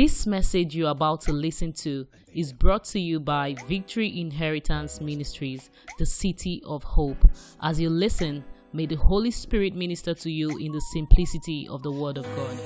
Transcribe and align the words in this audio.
This 0.00 0.26
message 0.26 0.74
you're 0.74 0.88
about 0.88 1.20
to 1.22 1.32
listen 1.34 1.74
to 1.84 2.06
is 2.32 2.54
brought 2.54 2.84
to 2.84 2.98
you 2.98 3.20
by 3.20 3.54
Victory 3.68 4.18
Inheritance 4.18 4.98
Ministries, 4.98 5.68
the 5.98 6.06
City 6.06 6.62
of 6.64 6.82
Hope. 6.82 7.22
As 7.60 7.78
you 7.78 7.90
listen, 7.90 8.42
may 8.72 8.86
the 8.86 8.94
Holy 8.94 9.30
Spirit 9.30 9.74
minister 9.74 10.14
to 10.14 10.30
you 10.30 10.56
in 10.56 10.72
the 10.72 10.80
simplicity 10.94 11.68
of 11.68 11.82
the 11.82 11.92
Word 11.92 12.16
of 12.16 12.24
God. 12.34 12.58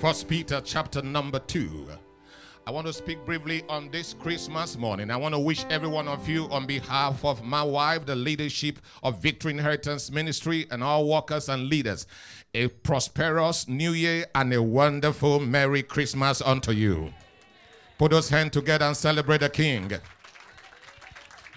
First 0.00 0.26
Peter 0.26 0.60
chapter 0.64 1.00
number 1.00 1.38
2. 1.38 1.86
I 2.68 2.72
want 2.72 2.88
to 2.88 2.92
speak 2.92 3.24
briefly 3.24 3.62
on 3.68 3.90
this 3.92 4.12
Christmas 4.12 4.76
morning. 4.76 5.08
I 5.12 5.16
want 5.16 5.36
to 5.36 5.38
wish 5.38 5.64
every 5.70 5.86
one 5.86 6.08
of 6.08 6.28
you, 6.28 6.48
on 6.50 6.66
behalf 6.66 7.24
of 7.24 7.44
my 7.44 7.62
wife, 7.62 8.06
the 8.06 8.16
leadership 8.16 8.80
of 9.04 9.22
Victory 9.22 9.52
Inheritance 9.52 10.10
Ministry, 10.10 10.66
and 10.72 10.82
all 10.82 11.08
workers 11.08 11.48
and 11.48 11.68
leaders, 11.68 12.08
a 12.54 12.66
prosperous 12.66 13.68
new 13.68 13.92
year 13.92 14.26
and 14.34 14.52
a 14.52 14.60
wonderful 14.60 15.38
Merry 15.38 15.84
Christmas 15.84 16.42
unto 16.42 16.72
you. 16.72 17.14
Put 17.98 18.10
those 18.10 18.28
hands 18.28 18.50
together 18.50 18.86
and 18.86 18.96
celebrate 18.96 19.42
the 19.42 19.48
King. 19.48 19.92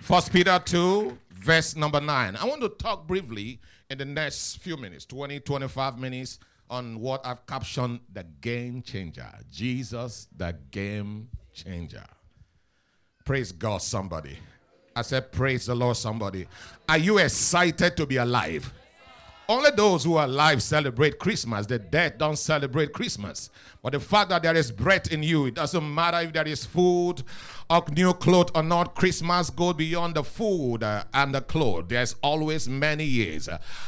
First 0.01 0.31
Peter 0.31 0.61
2, 0.63 1.17
verse 1.31 1.75
number 1.75 1.99
9. 1.99 2.35
I 2.35 2.45
want 2.45 2.61
to 2.61 2.69
talk 2.69 3.07
briefly 3.07 3.59
in 3.89 3.97
the 3.97 4.05
next 4.05 4.57
few 4.57 4.77
minutes, 4.77 5.05
20, 5.05 5.39
25 5.39 5.97
minutes, 5.97 6.37
on 6.69 6.99
what 6.99 7.25
I've 7.25 7.45
captioned 7.45 7.99
the 8.13 8.23
game 8.41 8.81
changer. 8.81 9.27
Jesus, 9.51 10.27
the 10.35 10.55
game 10.71 11.29
changer. 11.53 12.05
Praise 13.25 13.51
God, 13.51 13.81
somebody. 13.81 14.37
I 14.95 15.01
said, 15.01 15.31
Praise 15.31 15.65
the 15.65 15.75
Lord, 15.75 15.97
somebody. 15.97 16.47
Are 16.87 16.97
you 16.97 17.17
excited 17.17 17.95
to 17.97 18.05
be 18.05 18.17
alive? 18.17 18.71
Only 19.47 19.71
those 19.71 20.03
who 20.03 20.15
are 20.17 20.25
alive 20.25 20.61
celebrate 20.61 21.17
Christmas. 21.17 21.65
The 21.65 21.79
dead 21.79 22.19
don't 22.19 22.37
celebrate 22.37 22.93
Christmas. 22.93 23.49
But 23.81 23.93
the 23.93 23.99
fact 23.99 24.29
that 24.29 24.43
there 24.43 24.55
is 24.55 24.71
breath 24.71 25.11
in 25.11 25.23
you, 25.23 25.47
it 25.47 25.55
doesn't 25.55 25.95
matter 25.95 26.19
if 26.19 26.33
there 26.33 26.47
is 26.47 26.65
food 26.65 27.23
or 27.69 27.83
new 27.95 28.13
clothes 28.13 28.51
or 28.55 28.63
not. 28.63 28.95
Christmas 28.95 29.49
goes 29.49 29.75
beyond 29.75 30.15
the 30.15 30.23
food 30.23 30.83
and 30.83 31.35
the 31.35 31.41
clothes. 31.41 31.85
There's 31.87 32.15
always 32.23 32.67
many 32.67 33.05
years. 33.05 33.47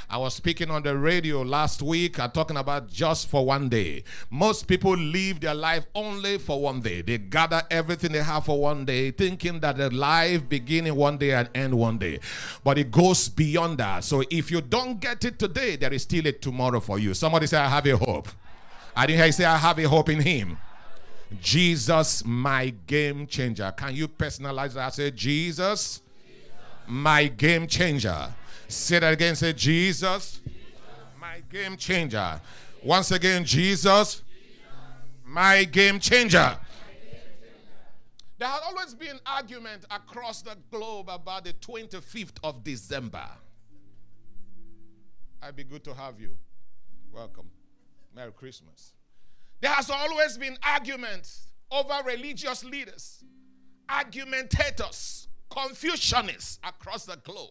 I 0.10 0.18
was 0.18 0.36
speaking 0.36 0.70
on 0.70 0.84
the 0.84 0.96
radio 0.96 1.42
last 1.42 1.82
week, 1.82 2.20
uh, 2.20 2.28
talking 2.28 2.58
about 2.58 2.90
just 2.90 3.28
for 3.28 3.46
one 3.46 3.70
day. 3.70 4.04
Most 4.30 4.68
people 4.68 4.96
live 4.96 5.40
their 5.40 5.56
life 5.56 5.86
only 5.96 6.38
for 6.38 6.62
one 6.62 6.82
day. 6.82 7.02
They 7.02 7.18
gather 7.18 7.64
everything 7.72 8.12
they 8.12 8.22
have 8.22 8.46
for 8.46 8.60
one 8.60 8.86
day, 8.86 9.12
thinking 9.12 9.60
that 9.62 9.78
the 9.78 9.90
life 9.90 10.48
beginning 10.48 10.96
one 10.96 11.18
day 11.18 11.34
and 11.34 11.50
end 11.56 11.74
one 11.74 11.98
day. 11.98 12.20
But 12.64 12.78
it 12.78 12.92
goes 12.92 13.30
beyond 13.30 13.80
that. 13.80 14.04
So 14.04 14.24
if 14.30 14.52
you 14.52 14.62
don't 14.62 15.00
get 15.00 15.26
it 15.26 15.40
today, 15.40 15.76
there 15.76 15.94
is 15.94 16.04
still 16.04 16.28
a 16.28 16.32
tomorrow 16.32 16.80
for 16.80 17.00
you. 17.00 17.14
Somebody 17.14 17.48
say, 17.48 17.58
I 17.58 17.68
have 17.68 17.88
a 17.88 17.98
hope. 17.98 18.30
I 18.96 19.08
didn't 19.08 19.20
hear 19.20 19.26
you 19.28 19.32
say, 19.32 19.46
I 19.46 19.58
have 19.58 19.80
a 19.80 19.84
hope 19.88 20.10
in 20.10 20.22
him. 20.22 20.58
Jesus, 21.40 22.26
my 22.26 22.70
game 22.88 23.26
changer. 23.28 23.72
Can 23.76 23.96
you 23.96 24.08
personalize 24.08 24.74
that? 24.74 24.88
I 24.88 24.90
say, 24.90 25.12
Jesus, 25.12 26.02
my 26.88 27.28
game 27.28 27.68
changer. 27.68 28.34
Say 28.68 29.00
that 29.00 29.14
again. 29.14 29.36
Say, 29.36 29.54
Jesus, 29.54 30.42
my 31.20 31.42
game 31.52 31.78
changer. 31.78 32.42
Once 32.84 33.12
again, 33.12 33.46
Jesus, 33.46 34.24
my 35.26 35.64
game 35.64 36.00
changer. 36.00 36.58
There 38.38 38.50
has 38.50 38.62
always 38.66 38.96
been 38.96 39.20
argument 39.26 39.86
across 39.92 40.42
the 40.42 40.58
globe 40.72 41.10
about 41.10 41.46
the 41.46 41.54
25th 41.54 42.38
of 42.44 42.64
December. 42.64 43.28
I'd 45.44 45.56
be 45.56 45.64
good 45.64 45.84
to 45.84 45.94
have 45.94 46.20
you. 46.20 46.32
Welcome. 47.12 47.50
Merry 48.16 48.32
Christmas. 48.32 48.94
There 49.62 49.72
has 49.72 49.90
always 49.90 50.38
been 50.38 50.58
arguments 50.64 51.52
over 51.72 51.94
religious 52.06 52.64
leaders, 52.64 53.24
argumentators, 53.90 55.28
Confucianists 55.52 56.60
across 56.64 57.06
the 57.06 57.18
globe. 57.18 57.50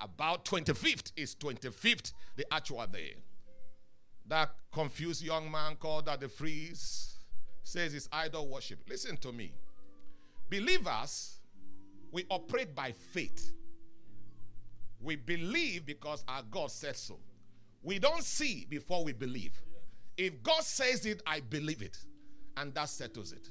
About 0.00 0.44
25th 0.44 1.12
is 1.16 1.36
25th, 1.36 2.12
the 2.34 2.44
actual 2.52 2.84
day. 2.86 3.14
That 4.26 4.50
confused 4.72 5.22
young 5.22 5.50
man 5.50 5.76
called 5.76 6.06
that 6.06 6.20
the 6.20 6.28
freeze 6.28 7.14
says 7.62 7.94
it's 7.94 8.08
idol 8.12 8.48
worship. 8.48 8.80
Listen 8.88 9.16
to 9.18 9.32
me. 9.32 9.52
Believers, 10.50 11.38
we 12.10 12.26
operate 12.30 12.74
by 12.74 12.90
faith. 12.90 13.52
We 15.00 15.14
believe 15.14 15.86
because 15.86 16.24
our 16.26 16.42
God 16.50 16.72
said 16.72 16.96
so. 16.96 17.18
We 17.82 18.00
don't 18.00 18.24
see 18.24 18.66
before 18.68 19.04
we 19.04 19.12
believe. 19.12 19.52
If 20.16 20.42
God 20.42 20.62
says 20.62 21.06
it, 21.06 21.22
I 21.26 21.40
believe 21.40 21.82
it. 21.82 21.98
And 22.56 22.74
that 22.74 22.88
settles 22.88 23.32
it. 23.32 23.48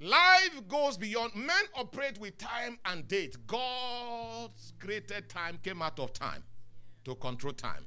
Life 0.00 0.66
goes 0.66 0.96
beyond. 0.96 1.34
Men 1.34 1.64
operate 1.74 2.18
with 2.18 2.38
time 2.38 2.78
and 2.86 3.06
date. 3.06 3.36
God's 3.46 4.72
created 4.78 5.28
time 5.28 5.58
came 5.62 5.82
out 5.82 6.00
of 6.00 6.12
time 6.12 6.42
to 7.04 7.14
control 7.16 7.52
time. 7.52 7.84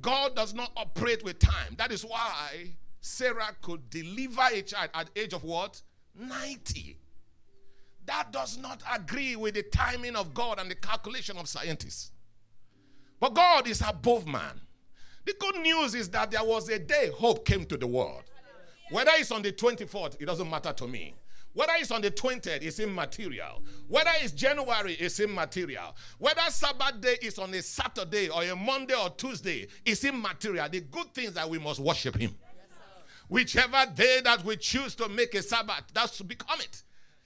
God 0.00 0.36
does 0.36 0.54
not 0.54 0.70
operate 0.76 1.24
with 1.24 1.38
time. 1.38 1.74
That 1.76 1.90
is 1.90 2.04
why 2.04 2.76
Sarah 3.00 3.56
could 3.62 3.88
deliver 3.90 4.42
a 4.52 4.62
child 4.62 4.90
at 4.94 5.10
age 5.16 5.32
of 5.32 5.42
what? 5.42 5.80
90. 6.14 6.98
That 8.06 8.30
does 8.32 8.58
not 8.58 8.82
agree 8.92 9.36
with 9.36 9.54
the 9.54 9.62
timing 9.62 10.16
of 10.16 10.34
God 10.34 10.58
and 10.58 10.70
the 10.70 10.74
calculation 10.74 11.36
of 11.36 11.48
scientists. 11.48 12.12
But 13.20 13.34
God 13.34 13.66
is 13.66 13.82
above 13.86 14.26
man. 14.26 14.60
The 15.28 15.34
good 15.38 15.60
news 15.60 15.94
is 15.94 16.08
that 16.08 16.30
there 16.30 16.42
was 16.42 16.70
a 16.70 16.78
day 16.78 17.10
hope 17.14 17.44
came 17.44 17.66
to 17.66 17.76
the 17.76 17.86
world. 17.86 18.22
Whether 18.90 19.10
it's 19.16 19.30
on 19.30 19.42
the 19.42 19.52
24th, 19.52 20.16
it 20.18 20.24
doesn't 20.24 20.48
matter 20.48 20.72
to 20.72 20.88
me. 20.88 21.16
Whether 21.52 21.72
it's 21.76 21.90
on 21.90 22.00
the 22.00 22.10
20th, 22.10 22.62
it's 22.62 22.80
immaterial. 22.80 23.62
Whether 23.88 24.10
it's 24.22 24.32
January, 24.32 24.94
it's 24.94 25.20
immaterial. 25.20 25.94
Whether 26.18 26.40
Sabbath 26.48 27.02
day 27.02 27.18
is 27.20 27.38
on 27.38 27.52
a 27.52 27.60
Saturday 27.60 28.30
or 28.30 28.42
a 28.42 28.56
Monday 28.56 28.94
or 28.94 29.10
Tuesday, 29.10 29.66
it's 29.84 30.02
immaterial. 30.02 30.66
The 30.66 30.80
good 30.80 31.12
thing 31.12 31.26
is 31.26 31.34
that 31.34 31.50
we 31.50 31.58
must 31.58 31.78
worship 31.78 32.16
Him. 32.16 32.34
Whichever 33.28 33.84
day 33.94 34.22
that 34.24 34.42
we 34.46 34.56
choose 34.56 34.94
to 34.94 35.10
make 35.10 35.34
a 35.34 35.42
Sabbath, 35.42 35.82
that's 35.92 36.16
to 36.16 36.24
become 36.24 36.60
it. 36.60 36.84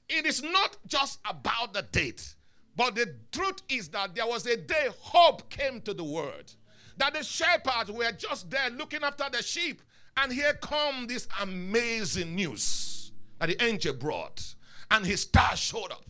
It 0.09 0.27
is 0.27 0.43
not 0.43 0.77
just 0.89 1.21
about 1.25 1.73
the 1.73 1.83
date, 1.83 2.35
but 2.75 2.97
the 2.97 3.15
truth 3.31 3.63
is 3.69 3.91
that 3.91 4.17
there 4.17 4.27
was 4.27 4.45
a 4.47 4.57
day 4.57 4.89
hope 4.99 5.49
came 5.51 5.81
to 5.83 5.95
the 5.95 6.03
world 6.03 6.57
that 6.97 7.15
the 7.15 7.23
shepherds 7.23 7.91
were 7.91 8.13
just 8.13 8.51
there 8.51 8.71
looking 8.71 9.03
after 9.03 9.25
the 9.31 9.43
sheep. 9.43 9.83
And 10.17 10.33
here 10.33 10.53
come 10.61 11.07
this 11.07 11.27
amazing 11.41 12.35
news 12.35 13.13
that 13.39 13.47
the 13.47 13.63
angel 13.63 13.95
brought. 13.95 14.55
And 14.91 15.07
his 15.07 15.23
star 15.23 15.57
showed 15.57 15.91
up. 15.91 16.05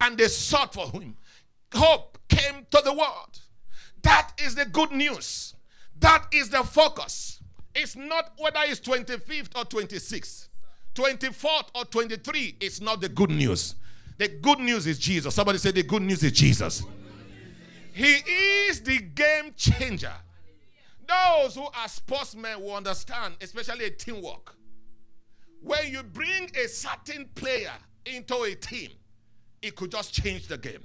And 0.00 0.18
they 0.18 0.28
sought 0.28 0.74
for 0.74 0.90
him. 0.90 1.16
Hope 1.72 2.18
came 2.28 2.66
to 2.70 2.82
the 2.84 2.92
world. 2.92 3.40
That 4.02 4.32
is 4.42 4.54
the 4.54 4.66
good 4.66 4.92
news. 4.92 5.54
That 5.98 6.26
is 6.32 6.50
the 6.50 6.62
focus. 6.62 7.40
It's 7.74 7.96
not 7.96 8.32
whether 8.38 8.60
it's 8.64 8.80
25th 8.80 9.56
or 9.56 9.64
26th, 9.64 10.48
24th 10.94 11.68
or 11.74 11.84
23. 11.84 12.56
It's 12.60 12.80
not 12.80 13.00
the 13.00 13.08
good 13.08 13.30
news. 13.30 13.74
The 14.18 14.28
good 14.28 14.60
news 14.60 14.86
is 14.86 14.98
Jesus. 14.98 15.34
Somebody 15.34 15.58
say 15.58 15.72
the 15.72 15.82
good 15.82 16.02
news 16.02 16.22
is 16.22 16.32
Jesus. 16.32 16.84
He 17.92 18.14
is 18.68 18.80
the 18.82 18.98
changer. 19.56 20.12
Those 21.06 21.54
who 21.54 21.64
are 21.64 21.88
sportsmen 21.88 22.60
will 22.60 22.74
understand, 22.74 23.36
especially 23.40 23.86
a 23.86 23.90
teamwork. 23.90 24.54
When 25.62 25.90
you 25.90 26.02
bring 26.02 26.50
a 26.56 26.68
certain 26.68 27.28
player 27.34 27.72
into 28.04 28.42
a 28.42 28.54
team, 28.54 28.90
it 29.62 29.74
could 29.76 29.90
just 29.90 30.12
change 30.12 30.46
the 30.48 30.58
game. 30.58 30.82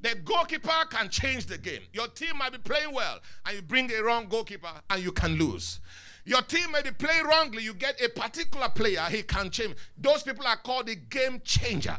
The 0.00 0.14
goalkeeper 0.24 0.84
can 0.90 1.08
change 1.08 1.46
the 1.46 1.58
game. 1.58 1.82
Your 1.92 2.06
team 2.08 2.36
might 2.38 2.52
be 2.52 2.58
playing 2.58 2.92
well, 2.92 3.18
and 3.46 3.56
you 3.56 3.62
bring 3.62 3.90
a 3.92 4.02
wrong 4.02 4.26
goalkeeper, 4.28 4.70
and 4.90 5.02
you 5.02 5.10
can 5.10 5.36
lose. 5.36 5.80
Your 6.24 6.42
team 6.42 6.70
may 6.72 6.82
be 6.82 6.90
playing 6.90 7.24
wrongly, 7.24 7.62
you 7.62 7.74
get 7.74 8.00
a 8.04 8.08
particular 8.08 8.68
player, 8.68 9.00
he 9.10 9.22
can 9.22 9.50
change. 9.50 9.74
Those 9.96 10.22
people 10.22 10.46
are 10.46 10.58
called 10.58 10.86
the 10.86 10.94
game 10.94 11.40
changer 11.44 11.96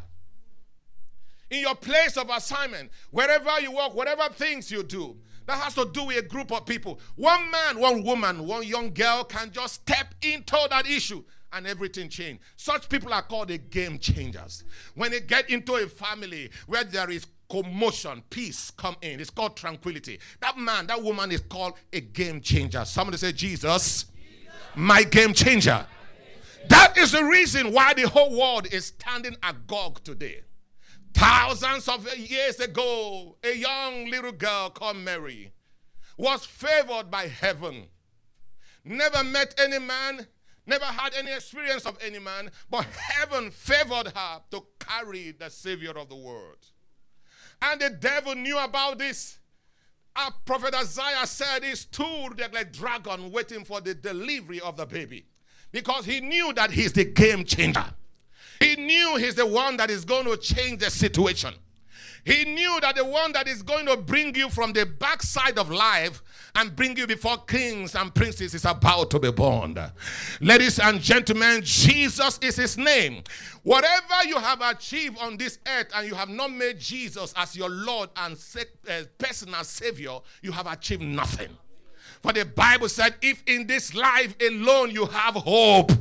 in 1.49 1.61
your 1.61 1.75
place 1.75 2.15
of 2.17 2.29
assignment, 2.29 2.91
wherever 3.11 3.59
you 3.59 3.71
work, 3.71 3.95
whatever 3.95 4.29
things 4.33 4.71
you 4.71 4.83
do. 4.83 5.17
That 5.49 5.63
has 5.63 5.73
to 5.73 5.85
do 5.85 6.03
with 6.03 6.17
a 6.17 6.21
group 6.21 6.51
of 6.51 6.67
people. 6.67 6.99
One 7.15 7.49
man, 7.49 7.79
one 7.79 8.03
woman, 8.03 8.45
one 8.45 8.61
young 8.61 8.93
girl 8.93 9.23
can 9.23 9.49
just 9.49 9.73
step 9.73 10.13
into 10.21 10.55
that 10.69 10.87
issue 10.87 11.23
and 11.51 11.65
everything 11.65 12.07
change. 12.07 12.39
Such 12.55 12.87
people 12.87 13.11
are 13.11 13.23
called 13.23 13.47
the 13.47 13.57
game 13.57 13.97
changers. 13.97 14.63
When 14.93 15.09
they 15.09 15.21
get 15.21 15.49
into 15.49 15.73
a 15.73 15.87
family 15.87 16.51
where 16.67 16.83
there 16.83 17.09
is 17.09 17.25
commotion, 17.49 18.21
peace 18.29 18.69
come 18.69 18.95
in. 19.01 19.19
It's 19.19 19.31
called 19.31 19.57
tranquility. 19.57 20.19
That 20.39 20.55
man, 20.55 20.85
that 20.85 21.01
woman 21.01 21.31
is 21.31 21.41
called 21.41 21.73
a 21.91 22.01
game 22.01 22.41
changer. 22.41 22.85
Somebody 22.85 23.17
say, 23.17 23.31
Jesus, 23.31 24.03
Jesus. 24.03 24.05
my 24.75 25.01
game 25.01 25.33
changer. 25.33 25.83
That 26.67 26.95
is 26.95 27.11
the 27.11 27.23
reason 27.23 27.73
why 27.73 27.95
the 27.95 28.07
whole 28.07 28.37
world 28.37 28.71
is 28.71 28.85
standing 28.85 29.35
agog 29.41 30.03
today. 30.03 30.41
Thousands 31.13 31.87
of 31.87 32.17
years 32.17 32.59
ago, 32.59 33.37
a 33.43 33.55
young 33.55 34.09
little 34.09 34.31
girl 34.31 34.69
called 34.69 34.97
Mary 34.97 35.51
was 36.17 36.45
favored 36.45 37.09
by 37.09 37.27
heaven. 37.27 37.87
never 38.83 39.23
met 39.23 39.55
any 39.59 39.79
man, 39.79 40.27
never 40.65 40.85
had 40.85 41.13
any 41.13 41.31
experience 41.31 41.85
of 41.85 41.97
any 42.01 42.19
man, 42.19 42.51
but 42.69 42.85
heaven 42.85 43.51
favored 43.51 44.07
her 44.15 44.41
to 44.51 44.65
carry 44.79 45.31
the 45.31 45.49
Savior 45.49 45.91
of 45.91 46.09
the 46.09 46.15
world. 46.15 46.57
And 47.61 47.81
the 47.81 47.89
devil 47.89 48.35
knew 48.35 48.57
about 48.57 48.99
this. 48.99 49.39
Our 50.15 50.31
prophet 50.45 50.73
Isaiah 50.73 51.25
said 51.25 51.63
he 51.63 51.75
stood 51.75 52.39
like 52.39 52.55
a 52.55 52.65
dragon 52.65 53.31
waiting 53.31 53.63
for 53.63 53.79
the 53.79 53.93
delivery 53.93 54.59
of 54.59 54.75
the 54.75 54.85
baby 54.85 55.25
because 55.71 56.05
he 56.05 56.19
knew 56.19 56.51
that 56.53 56.71
he's 56.71 56.93
the 56.93 57.05
game 57.05 57.45
changer. 57.45 57.85
He 58.59 58.75
knew 58.75 59.15
he's 59.17 59.35
the 59.35 59.45
one 59.45 59.77
that 59.77 59.89
is 59.89 60.05
going 60.05 60.25
to 60.25 60.37
change 60.37 60.79
the 60.81 60.89
situation. 60.89 61.53
He 62.25 62.45
knew 62.45 62.79
that 62.81 62.95
the 62.95 63.05
one 63.05 63.31
that 63.31 63.47
is 63.47 63.63
going 63.63 63.85
to 63.85 63.95
bring 63.95 64.35
you 64.35 64.49
from 64.49 64.73
the 64.73 64.85
backside 64.85 65.57
of 65.57 65.71
life 65.71 66.21
and 66.55 66.75
bring 66.75 66.97
you 66.97 67.07
before 67.07 67.37
kings 67.37 67.95
and 67.95 68.13
princes 68.13 68.53
is 68.53 68.65
about 68.65 69.09
to 69.11 69.19
be 69.19 69.31
born. 69.31 69.77
Ladies 70.41 70.79
and 70.79 70.99
gentlemen, 70.99 71.61
Jesus 71.63 72.37
is 72.41 72.57
his 72.57 72.77
name. 72.77 73.23
Whatever 73.63 74.25
you 74.25 74.37
have 74.37 74.61
achieved 74.61 75.17
on 75.19 75.37
this 75.37 75.59
earth 75.67 75.87
and 75.95 76.07
you 76.07 76.15
have 76.15 76.29
not 76.29 76.51
made 76.51 76.79
Jesus 76.79 77.33
as 77.37 77.55
your 77.55 77.69
Lord 77.69 78.09
and 78.17 78.37
uh, 78.89 79.03
personal 79.17 79.63
Savior, 79.63 80.19
you 80.41 80.51
have 80.51 80.67
achieved 80.67 81.01
nothing. 81.01 81.49
For 82.21 82.33
the 82.33 82.45
Bible 82.45 82.89
said, 82.89 83.15
if 83.21 83.43
in 83.47 83.65
this 83.67 83.95
life 83.95 84.35
alone 84.41 84.91
you 84.91 85.05
have 85.05 85.35
hope, 85.35 85.91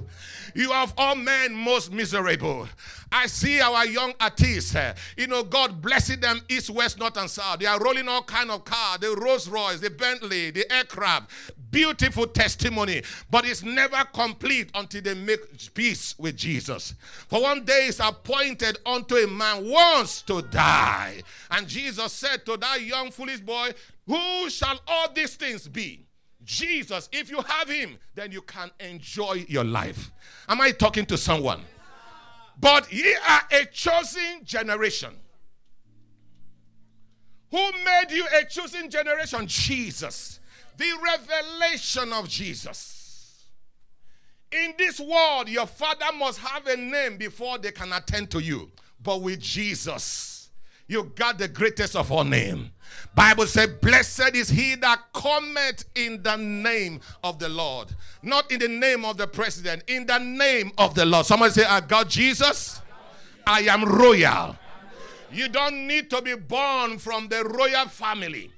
you 0.54 0.72
are 0.72 0.82
of 0.82 0.94
all 0.96 1.14
men 1.14 1.54
most 1.54 1.92
miserable. 1.92 2.68
I 3.12 3.26
see 3.26 3.60
our 3.60 3.86
young 3.86 4.12
artists. 4.20 4.74
Uh, 4.74 4.94
you 5.16 5.26
know, 5.26 5.42
God 5.42 5.80
blessing 5.80 6.20
them 6.20 6.40
east, 6.48 6.70
west, 6.70 6.98
north, 6.98 7.16
and 7.16 7.30
south. 7.30 7.60
They 7.60 7.66
are 7.66 7.80
rolling 7.80 8.08
all 8.08 8.22
kind 8.22 8.50
of 8.50 8.64
car, 8.64 8.98
the 8.98 9.14
Rolls 9.14 9.48
Royce, 9.48 9.80
the 9.80 9.90
Bentley, 9.90 10.50
the 10.50 10.70
aircraft. 10.72 11.30
Beautiful 11.70 12.26
testimony, 12.26 13.02
but 13.30 13.44
it's 13.46 13.62
never 13.62 14.02
complete 14.12 14.70
until 14.74 15.02
they 15.02 15.14
make 15.14 15.74
peace 15.74 16.14
with 16.18 16.34
Jesus. 16.34 16.94
For 17.28 17.42
one 17.42 17.64
day 17.64 17.86
is 17.86 18.00
appointed 18.00 18.78
unto 18.86 19.16
a 19.16 19.26
man 19.26 19.68
once 19.68 20.22
to 20.22 20.42
die. 20.42 21.22
And 21.50 21.68
Jesus 21.68 22.12
said 22.12 22.46
to 22.46 22.56
that 22.56 22.80
young 22.80 23.10
foolish 23.10 23.40
boy, 23.40 23.72
Who 24.06 24.48
shall 24.48 24.80
all 24.88 25.12
these 25.12 25.36
things 25.36 25.68
be? 25.68 26.07
Jesus, 26.48 27.10
if 27.12 27.30
you 27.30 27.42
have 27.42 27.68
him, 27.68 27.98
then 28.14 28.32
you 28.32 28.40
can 28.40 28.70
enjoy 28.80 29.44
your 29.48 29.64
life. 29.64 30.10
Am 30.48 30.58
I 30.62 30.70
talking 30.70 31.04
to 31.04 31.18
someone? 31.18 31.60
But 32.58 32.90
ye 32.90 33.14
are 33.28 33.42
a 33.52 33.66
chosen 33.66 34.40
generation. 34.44 35.14
Who 37.50 37.58
made 37.84 38.06
you 38.10 38.26
a 38.34 38.46
chosen 38.46 38.88
generation? 38.88 39.46
Jesus. 39.46 40.40
The 40.78 40.90
revelation 41.04 42.14
of 42.14 42.30
Jesus. 42.30 43.44
In 44.50 44.72
this 44.78 44.98
world, 44.98 45.50
your 45.50 45.66
father 45.66 46.06
must 46.16 46.38
have 46.38 46.66
a 46.66 46.78
name 46.78 47.18
before 47.18 47.58
they 47.58 47.72
can 47.72 47.92
attend 47.92 48.30
to 48.30 48.38
you. 48.40 48.70
But 49.02 49.20
with 49.20 49.38
Jesus, 49.38 50.37
you 50.88 51.12
got 51.14 51.36
the 51.38 51.48
greatest 51.48 51.94
of 51.94 52.10
all 52.10 52.24
name. 52.24 52.70
Bible 53.14 53.46
said, 53.46 53.80
Blessed 53.82 54.34
is 54.34 54.48
he 54.48 54.74
that 54.76 55.00
cometh 55.12 55.84
in 55.94 56.22
the 56.22 56.36
name 56.36 57.00
of 57.22 57.38
the 57.38 57.48
Lord. 57.48 57.94
Not 58.22 58.50
in 58.50 58.58
the 58.58 58.68
name 58.68 59.04
of 59.04 59.18
the 59.18 59.26
president, 59.26 59.84
in 59.86 60.06
the 60.06 60.18
name 60.18 60.72
of 60.78 60.94
the 60.94 61.04
Lord. 61.04 61.26
Somebody 61.26 61.52
say, 61.52 61.64
I 61.64 61.80
got 61.80 62.08
Jesus. 62.08 62.80
I 63.46 63.60
am 63.60 63.84
royal. 63.84 64.56
You 65.30 65.48
don't 65.48 65.86
need 65.86 66.08
to 66.10 66.22
be 66.22 66.34
born 66.34 66.98
from 66.98 67.28
the 67.28 67.44
royal 67.44 67.86
family. 67.88 68.50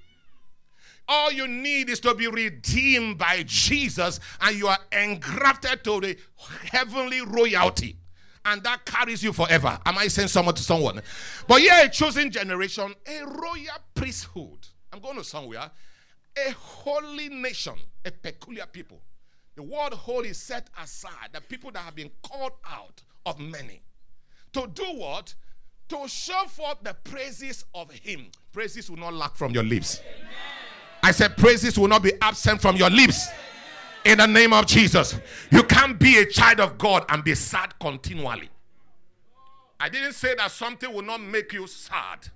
All 1.09 1.33
you 1.33 1.49
need 1.49 1.91
is 1.91 1.99
to 2.01 2.15
be 2.15 2.29
redeemed 2.29 3.19
by 3.19 3.43
Jesus, 3.45 4.21
and 4.41 4.57
you 4.57 4.69
are 4.69 4.79
engrafted 4.93 5.83
to 5.83 6.01
the 6.01 6.17
heavenly 6.71 7.23
royalty 7.23 7.97
and 8.45 8.63
that 8.63 8.85
carries 8.85 9.23
you 9.23 9.33
forever. 9.33 9.79
Am 9.85 9.99
I 9.99 10.09
saying 10.09 10.29
someone 10.29 10.55
to 10.55 10.63
someone? 10.63 11.03
But 11.47 11.63
yeah, 11.63 11.83
a 11.83 11.89
chosen 11.89 12.31
generation, 12.31 12.95
a 13.07 13.25
royal 13.27 13.79
priesthood. 13.95 14.67
I'm 14.93 15.01
going 15.01 15.17
to 15.17 15.25
somewhere. 15.25 15.71
A 16.37 16.51
holy 16.53 17.29
nation, 17.29 17.75
a 18.05 18.11
peculiar 18.11 18.67
people. 18.67 19.01
The 19.57 19.63
word 19.63 19.93
holy 19.93 20.33
set 20.33 20.71
aside 20.81 21.31
the 21.33 21.41
people 21.41 21.71
that 21.73 21.81
have 21.81 21.95
been 21.95 22.11
called 22.23 22.53
out 22.67 23.03
of 23.27 23.39
many. 23.39 23.83
To 24.53 24.67
do 24.73 24.85
what? 24.95 25.35
To 25.89 26.09
show 26.09 26.45
forth 26.47 26.79
the 26.83 26.95
praises 26.95 27.65
of 27.75 27.91
Him. 27.91 28.29
Praises 28.53 28.89
will 28.89 28.99
not 28.99 29.13
lack 29.13 29.37
from 29.37 29.53
your 29.53 29.65
lips. 29.65 30.01
Amen. 30.01 30.31
I 31.03 31.11
said, 31.13 31.37
praises 31.37 31.79
will 31.79 31.89
not 31.89 32.03
be 32.03 32.13
absent 32.23 32.63
from 32.63 32.77
your 32.77 32.91
lips. 32.91 33.27
Amen 33.29 33.41
in 34.05 34.19
the 34.19 34.27
name 34.27 34.53
of 34.53 34.67
Jesus. 34.67 35.19
You 35.51 35.63
can't 35.63 35.99
be 35.99 36.19
a 36.19 36.27
child 36.27 36.61
of 36.61 36.79
God 36.79 37.05
and 37.09 37.23
be 37.23 37.35
sad 37.35 37.79
continually. 37.79 38.49
I 39.79 39.89
didn't 39.89 40.13
say 40.13 40.35
that 40.37 40.51
something 40.51 40.93
will 40.93 41.03
not 41.03 41.21
make 41.21 41.53
you 41.53 41.67
sad 41.67 42.29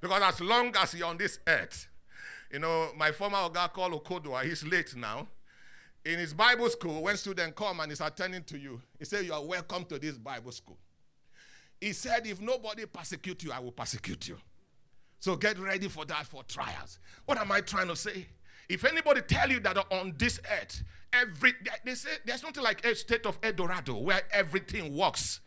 because 0.00 0.22
as 0.22 0.40
long 0.40 0.74
as 0.76 0.94
you're 0.94 1.08
on 1.08 1.16
this 1.16 1.38
earth, 1.46 1.88
you 2.50 2.58
know, 2.58 2.90
my 2.96 3.12
former 3.12 3.38
Oga 3.38 3.72
called 3.72 3.92
Okodwa, 3.92 4.44
he's 4.44 4.64
late 4.64 4.94
now. 4.96 5.26
In 6.04 6.18
his 6.18 6.34
Bible 6.34 6.68
school, 6.68 7.02
when 7.02 7.16
students 7.16 7.54
come 7.56 7.80
and 7.80 7.90
he's 7.90 8.00
attending 8.00 8.42
to 8.44 8.58
you, 8.58 8.80
he 8.98 9.04
said, 9.04 9.24
You 9.24 9.32
are 9.32 9.44
welcome 9.44 9.84
to 9.86 9.98
this 9.98 10.18
Bible 10.18 10.50
school. 10.50 10.76
He 11.80 11.92
said, 11.92 12.26
If 12.26 12.40
nobody 12.40 12.86
persecute 12.86 13.42
you, 13.44 13.52
I 13.52 13.60
will 13.60 13.72
persecute 13.72 14.28
you. 14.28 14.36
So 15.20 15.36
get 15.36 15.58
ready 15.58 15.86
for 15.86 16.04
that 16.06 16.26
for 16.26 16.42
trials. 16.42 16.98
What 17.24 17.38
am 17.38 17.52
I 17.52 17.60
trying 17.60 17.86
to 17.86 17.94
say? 17.96 18.26
If 18.68 18.84
anybody 18.84 19.20
tell 19.22 19.50
you 19.50 19.60
that 19.60 19.76
on 19.92 20.14
this 20.18 20.40
earth, 20.60 20.82
every 21.12 21.52
they 21.84 21.94
say 21.94 22.10
there's 22.24 22.42
nothing 22.42 22.62
like 22.62 22.84
a 22.86 22.94
state 22.94 23.26
of 23.26 23.38
Eldorado 23.42 23.98
where 23.98 24.22
everything 24.32 24.96
works. 24.96 25.40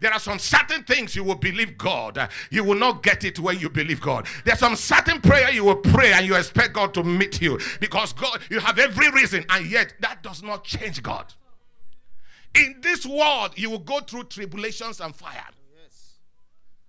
There 0.00 0.12
are 0.12 0.18
some 0.18 0.38
certain 0.38 0.82
things 0.84 1.14
you 1.14 1.24
will 1.24 1.36
believe 1.36 1.78
God. 1.78 2.28
You 2.50 2.64
will 2.64 2.78
not 2.78 3.02
get 3.02 3.24
it 3.24 3.38
when 3.38 3.58
you 3.58 3.70
believe 3.70 4.00
God. 4.00 4.26
There's 4.44 4.58
some 4.58 4.76
certain 4.76 5.20
prayer 5.20 5.50
you 5.50 5.64
will 5.64 5.76
pray 5.76 6.12
and 6.12 6.26
you 6.26 6.34
expect 6.34 6.72
God 6.74 6.92
to 6.94 7.04
meet 7.04 7.40
you 7.40 7.58
because 7.80 8.12
God, 8.12 8.40
you 8.50 8.58
have 8.60 8.78
every 8.78 9.10
reason, 9.10 9.44
and 9.48 9.66
yet 9.70 9.94
that 10.00 10.22
does 10.22 10.42
not 10.42 10.64
change 10.64 11.02
God. 11.02 11.32
In 12.54 12.76
this 12.82 13.06
world, 13.06 13.52
you 13.56 13.70
will 13.70 13.78
go 13.78 14.00
through 14.00 14.24
tribulations 14.24 15.00
and 15.00 15.14
fire. 15.14 15.46
Yes. 15.82 16.18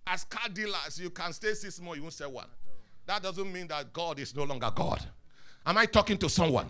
As 0.08 0.26
car 0.26 0.50
dealers, 0.50 1.00
you 1.00 1.10
can 1.10 1.32
stay 1.32 1.54
six 1.54 1.80
more, 1.80 1.96
you 1.96 2.02
won't 2.02 2.14
say 2.14 2.26
one. 2.26 2.48
That 3.06 3.24
doesn't 3.24 3.52
mean 3.52 3.68
that 3.68 3.94
God 3.94 4.20
is 4.20 4.36
no 4.36 4.44
longer 4.44 4.72
God. 4.74 5.06
Am 5.66 5.78
I 5.78 5.86
talking 5.86 6.18
to 6.18 6.30
someone? 6.30 6.68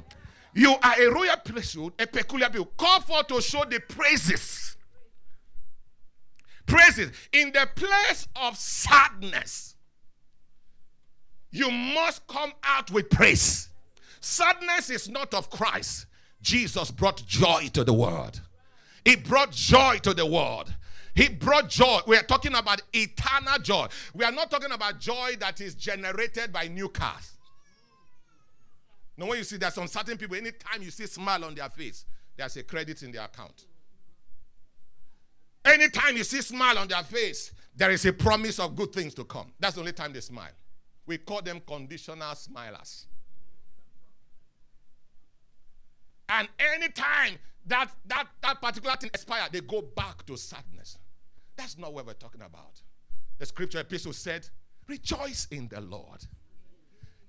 You 0.54 0.76
are 0.84 1.02
a 1.02 1.12
royal 1.12 1.38
priesthood, 1.44 1.94
a 2.00 2.06
peculiar 2.06 2.50
people, 2.50 2.72
Call 2.78 3.02
for 3.02 3.24
to 3.24 3.42
show 3.42 3.64
the 3.66 3.80
praises. 3.80 4.78
Praises. 6.66 7.12
In 7.32 7.52
the 7.52 7.68
place 7.76 8.28
of 8.36 8.58
sadness, 8.58 9.76
you 11.52 11.70
must 11.70 12.26
come 12.28 12.52
out 12.64 12.92
with 12.92 13.10
praise. 13.10 13.70
Sadness 14.22 14.90
is 14.90 15.10
not 15.10 15.34
of 15.34 15.50
Christ. 15.50 16.06
Jesus 16.42 16.92
brought 16.92 17.26
joy 17.26 17.70
to 17.74 17.84
the 17.84 17.94
world. 17.94 18.42
He 19.06 19.16
brought 19.16 19.52
joy 19.52 19.98
to 20.04 20.14
the 20.14 20.26
world. 20.26 20.74
He 21.16 21.30
brought 21.30 21.70
joy. 21.70 22.00
We 22.08 22.18
are 22.18 22.24
talking 22.24 22.56
about 22.56 22.82
eternal 22.94 23.60
joy. 23.62 23.88
We 24.14 24.26
are 24.26 24.32
not 24.32 24.50
talking 24.50 24.72
about 24.72 25.00
joy 25.00 25.36
that 25.40 25.62
is 25.62 25.76
generated 25.76 26.52
by 26.52 26.68
new 26.68 26.90
cars. 26.90 27.33
Now, 29.18 29.28
when 29.28 29.38
you 29.38 29.44
see 29.44 29.58
there's 29.58 29.76
some 29.76 29.88
certain 29.88 30.18
people, 30.18 30.36
anytime 30.36 30.82
you 30.82 30.92
see 30.92 31.06
smile 31.06 31.46
on 31.46 31.54
their 31.56 31.70
face, 31.70 32.06
there's 32.36 32.58
a 32.58 32.64
credit 32.64 33.04
in 33.04 33.12
their 33.12 33.26
account. 33.26 33.66
Anytime 35.66 36.18
you 36.18 36.24
see 36.24 36.42
smile 36.42 36.78
on 36.80 36.88
their 36.88 37.04
face, 37.04 37.52
there 37.76 37.92
is 37.92 38.06
a 38.06 38.14
promise 38.14 38.60
of 38.60 38.76
good 38.76 38.92
things 38.92 39.14
to 39.16 39.24
come. 39.24 39.52
That's 39.60 39.76
the 39.76 39.82
only 39.82 39.94
time 39.94 40.14
they 40.14 40.20
smile. 40.20 40.52
We 41.06 41.18
call 41.18 41.42
them 41.42 41.62
conditional 41.66 42.34
smilers. 42.34 43.06
And 46.30 46.48
anytime 46.60 47.38
that 47.68 47.92
that 48.06 48.28
that 48.42 48.62
particular 48.62 48.96
thing 48.96 49.10
expires, 49.14 49.50
they 49.52 49.62
go 49.62 49.82
back 49.82 50.26
to 50.26 50.38
sadness. 50.38 50.98
That's 51.56 51.78
not 51.78 51.94
what 51.94 52.06
we're 52.06 52.14
talking 52.14 52.42
about. 52.42 52.82
The 53.38 53.46
scripture 53.46 53.80
epistle 53.80 54.14
said, 54.14 54.48
Rejoice 54.88 55.48
in 55.52 55.68
the 55.68 55.82
Lord. 55.82 56.26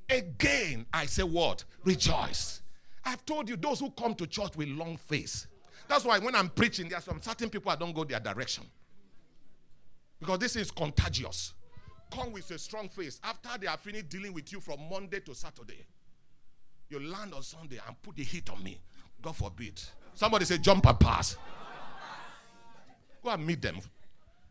Again, 0.08 0.87
I 0.92 1.06
say 1.06 1.23
what? 1.23 1.64
Rejoice. 1.84 2.62
I've 3.04 3.25
told 3.25 3.49
you, 3.49 3.56
those 3.56 3.80
who 3.80 3.90
come 3.90 4.14
to 4.16 4.26
church 4.26 4.56
with 4.56 4.68
long 4.68 4.96
face. 4.96 5.46
That's 5.88 6.04
why 6.04 6.18
when 6.18 6.34
I'm 6.34 6.49
preaching, 6.49 6.88
there 6.88 6.99
are 6.99 7.02
some 7.02 7.20
certain 7.20 7.50
people 7.50 7.70
I 7.70 7.76
don't 7.76 7.94
go 7.94 8.04
their 8.04 8.20
direction. 8.20 8.64
Because 10.20 10.38
this 10.38 10.56
is 10.56 10.70
contagious. 10.70 11.52
Come 12.11 12.32
with 12.32 12.50
a 12.50 12.58
strong 12.58 12.88
face. 12.88 13.20
After 13.23 13.58
they 13.61 13.66
are 13.66 13.76
finished 13.76 14.08
dealing 14.08 14.32
with 14.32 14.52
you 14.52 14.61
from 14.61 14.78
Monday 14.90 15.20
to 15.20 15.34
Saturday, 15.34 15.84
you 16.88 17.00
land 17.00 17.34
on 17.34 17.42
Sunday 17.42 17.80
and 17.87 18.00
put 18.02 18.16
the 18.16 18.23
heat 18.23 18.49
on 18.50 18.62
me. 18.62 18.80
God 19.20 19.37
forbid. 19.37 19.80
Somebody 20.14 20.44
say, 20.44 20.58
jump 20.58 20.87
and 20.87 20.99
pass. 20.99 21.37
Go 23.23 23.30
and 23.30 23.44
meet 23.46 23.61
them. 23.61 23.78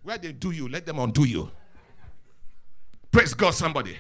Where 0.04 0.18
they 0.18 0.34
do 0.34 0.52
you, 0.52 0.68
let 0.68 0.86
them 0.86 1.00
undo 1.00 1.24
you. 1.24 1.50
Praise 3.12 3.34
God, 3.34 3.54
somebody 3.54 3.98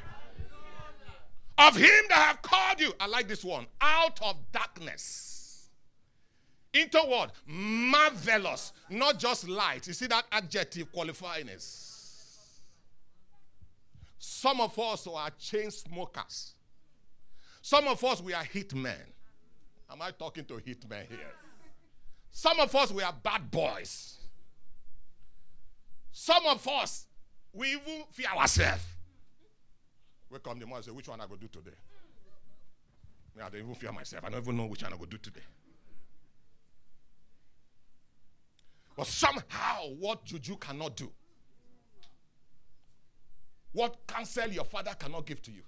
of 1.57 1.75
him 1.75 2.03
that 2.10 2.17
have 2.17 2.41
called 2.41 2.79
you. 2.79 2.93
I 3.00 3.07
like 3.07 3.27
this 3.27 3.43
one. 3.43 3.65
Out 3.81 4.19
of 4.22 4.36
darkness. 4.51 5.69
Into 6.74 6.98
what? 7.00 7.31
Marvelous. 7.45 8.74
Not 8.89 9.19
just 9.19 9.48
light. 9.48 9.88
You 9.88 9.93
see 9.93 10.07
that 10.07 10.25
adjective 10.31 10.91
qualifying 10.91 11.50
us. 11.50 12.60
Some 14.17 14.62
of 14.62 14.77
us 14.79 15.05
are 15.07 15.29
chain 15.38 15.69
smokers. 15.69 16.55
Some 17.62 17.88
of 17.88 18.03
us 18.03 18.22
we 18.22 18.33
are 18.33 18.43
hit 18.43 18.74
men. 18.74 18.95
Am 19.91 20.01
I 20.01 20.12
talking 20.12 20.45
to 20.45 20.57
hit 20.57 20.89
men 20.89 21.05
here? 21.07 21.33
Some 22.31 22.60
of 22.60 22.74
us 22.75 22.91
we 22.91 23.03
are 23.03 23.13
bad 23.22 23.51
boys. 23.51 24.17
Some 26.12 26.45
of 26.48 26.67
us 26.67 27.05
we 27.53 27.74
even 27.74 28.03
fear 28.12 28.29
ourselves. 28.36 28.83
We 30.33 30.39
come 30.39 30.57
the 30.57 30.65
morning 30.65 30.77
and 30.77 30.85
say, 30.85 30.91
which 30.91 31.07
one 31.07 31.21
I 31.21 31.27
go 31.27 31.35
do 31.35 31.47
today? 31.47 31.77
I 33.37 33.49
don't 33.49 33.59
even 33.59 33.75
fear 33.75 33.91
myself. 33.91 34.23
I 34.25 34.29
don't 34.29 34.41
even 34.41 34.57
know 34.57 34.65
which 34.65 34.81
one 34.81 34.91
I 34.91 34.97
go 34.97 35.05
do 35.05 35.17
today. 35.17 35.41
But 38.97 39.05
somehow, 39.05 39.89
what 39.99 40.25
juju 40.25 40.57
cannot 40.57 40.95
do, 40.95 41.11
what 43.73 43.95
counsel 44.07 44.49
your 44.49 44.65
father 44.65 44.95
cannot 44.97 45.27
give 45.27 45.39
to 45.43 45.51
you. 45.51 45.61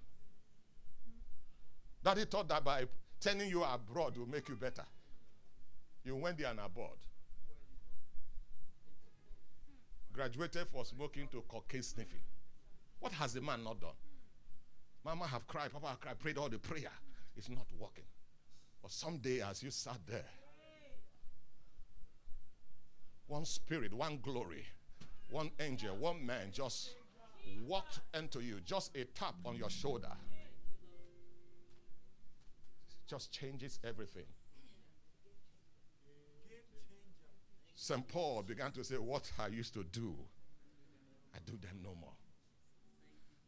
Daddy 2.03 2.25
thought 2.25 2.47
that 2.49 2.63
by 2.63 2.85
sending 3.19 3.49
you 3.49 3.63
abroad 3.63 4.17
will 4.17 4.27
make 4.27 4.49
you 4.49 4.55
better. 4.55 4.85
You 6.03 6.15
went 6.15 6.39
there 6.39 6.49
and 6.49 6.59
abroad. 6.59 6.97
Graduated 10.11 10.67
for 10.71 10.85
smoking 10.85 11.27
to 11.31 11.43
cocaine 11.47 11.83
sniffing. 11.83 12.19
What 12.99 13.11
has 13.13 13.33
the 13.33 13.41
man 13.41 13.63
not 13.63 13.79
done? 13.79 13.91
Mama 15.05 15.27
have 15.27 15.45
cried, 15.45 15.71
Papa 15.71 15.85
have 15.85 15.99
cried, 15.99 16.17
prayed 16.17 16.39
all 16.39 16.49
the 16.49 16.57
prayer. 16.57 16.91
It's 17.37 17.47
not 17.47 17.67
working. 17.77 18.05
But 18.81 18.91
someday, 18.91 19.41
as 19.41 19.61
you 19.61 19.69
sat 19.69 19.99
there, 20.07 20.25
one 23.27 23.45
spirit, 23.45 23.93
one 23.93 24.17
glory, 24.23 24.65
one 25.29 25.51
angel, 25.59 25.95
one 25.95 26.25
man 26.25 26.49
just 26.51 26.95
walked 27.67 27.99
into 28.15 28.39
you, 28.39 28.59
just 28.65 28.97
a 28.97 29.03
tap 29.05 29.35
on 29.45 29.55
your 29.55 29.69
shoulder. 29.69 30.11
Just 33.07 33.31
changes 33.31 33.79
everything. 33.83 34.25
St. 37.75 38.07
Paul 38.07 38.41
began 38.41 38.71
to 38.71 38.83
say, 38.83 38.95
What 38.95 39.31
I 39.37 39.47
used 39.47 39.75
to 39.75 39.83
do, 39.83 40.15
I 41.35 41.37
do 41.45 41.57
them 41.61 41.81
no 41.83 41.93
more. 41.93 42.13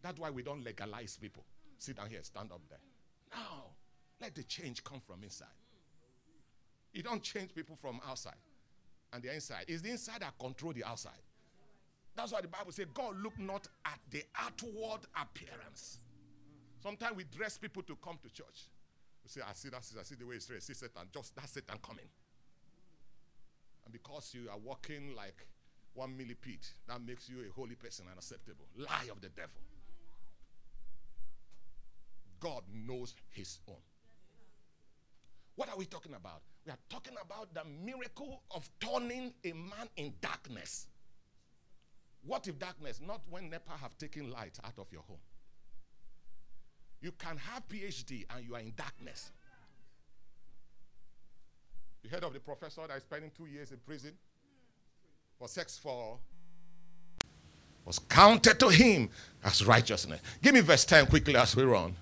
That's 0.07 0.21
why 0.21 0.29
we 0.29 0.41
don't 0.41 0.63
legalize 0.63 1.17
people. 1.21 1.43
Sit 1.79 1.97
down 1.97 2.09
here, 2.09 2.23
stand 2.23 2.49
up 2.53 2.61
there. 2.69 2.79
No. 3.33 3.65
Let 4.21 4.35
the 4.35 4.43
change 4.43 4.81
come 4.85 5.01
from 5.05 5.21
inside. 5.21 5.49
You 6.93 7.03
don't 7.03 7.21
change 7.21 7.53
people 7.53 7.75
from 7.75 7.99
outside 8.07 8.39
and 9.11 9.21
the 9.21 9.35
inside. 9.35 9.65
It's 9.67 9.81
the 9.81 9.89
inside 9.89 10.21
that 10.21 10.39
control 10.39 10.71
the 10.71 10.85
outside. 10.85 11.19
That's 12.15 12.31
why 12.31 12.39
the 12.39 12.47
Bible 12.47 12.71
says 12.71 12.85
God 12.93 13.21
look 13.21 13.37
not 13.37 13.67
at 13.83 13.99
the 14.09 14.23
outward 14.39 15.01
appearance. 15.21 15.97
Sometimes 16.81 17.17
we 17.17 17.25
dress 17.25 17.57
people 17.57 17.83
to 17.83 17.97
come 17.97 18.17
to 18.23 18.29
church. 18.29 18.69
We 19.25 19.29
say, 19.29 19.41
I 19.45 19.51
see 19.51 19.67
that, 19.67 19.83
I 19.99 20.03
see 20.03 20.15
the 20.15 20.25
way 20.25 20.35
it's 20.35 20.45
dressed. 20.45 20.67
See 20.67 20.73
Satan, 20.73 21.03
just 21.13 21.35
that 21.35 21.49
Satan 21.49 21.79
coming. 21.85 22.07
And 23.83 23.91
because 23.91 24.33
you 24.33 24.49
are 24.49 24.57
walking 24.57 25.13
like 25.17 25.45
one 25.95 26.15
millipede, 26.15 26.65
that 26.87 27.01
makes 27.05 27.27
you 27.27 27.39
a 27.39 27.53
holy 27.53 27.75
person 27.75 28.05
and 28.09 28.17
acceptable. 28.17 28.67
Lie 28.77 29.09
of 29.11 29.19
the 29.19 29.27
devil. 29.27 29.59
God 32.39 32.63
knows 32.71 33.15
his 33.29 33.59
own. 33.67 33.75
What 35.55 35.69
are 35.69 35.77
we 35.77 35.85
talking 35.85 36.13
about? 36.13 36.41
We 36.65 36.71
are 36.71 36.77
talking 36.89 37.15
about 37.21 37.53
the 37.53 37.63
miracle 37.83 38.43
of 38.51 38.69
turning 38.79 39.33
a 39.43 39.53
man 39.53 39.89
in 39.95 40.13
darkness. 40.21 40.87
What 42.23 42.47
if 42.47 42.59
darkness? 42.59 42.99
Not 43.05 43.21
when 43.29 43.49
NEPA 43.49 43.71
have 43.81 43.97
taken 43.97 44.29
light 44.29 44.57
out 44.63 44.77
of 44.77 44.87
your 44.91 45.01
home. 45.01 45.17
You 47.01 47.11
can 47.13 47.37
have 47.37 47.67
PhD 47.67 48.25
and 48.35 48.45
you 48.45 48.55
are 48.55 48.59
in 48.59 48.73
darkness. 48.75 49.31
You 52.03 52.09
heard 52.09 52.23
of 52.23 52.33
the 52.33 52.39
professor 52.39 52.81
that 52.87 52.97
is 52.97 53.03
spending 53.03 53.31
two 53.35 53.45
years 53.45 53.71
in 53.71 53.77
prison 53.77 54.13
for 55.37 55.47
sex 55.47 55.77
for 55.77 56.19
was 57.85 57.99
counted 57.99 58.59
to 58.59 58.67
him 58.67 59.09
as 59.45 59.65
righteousness. 59.65 60.19
Give 60.41 60.53
me 60.53 60.59
verse 60.59 60.83
10 60.83 61.05
quickly 61.07 61.37
as 61.37 61.55
we 61.55 61.63
run. 61.63 61.95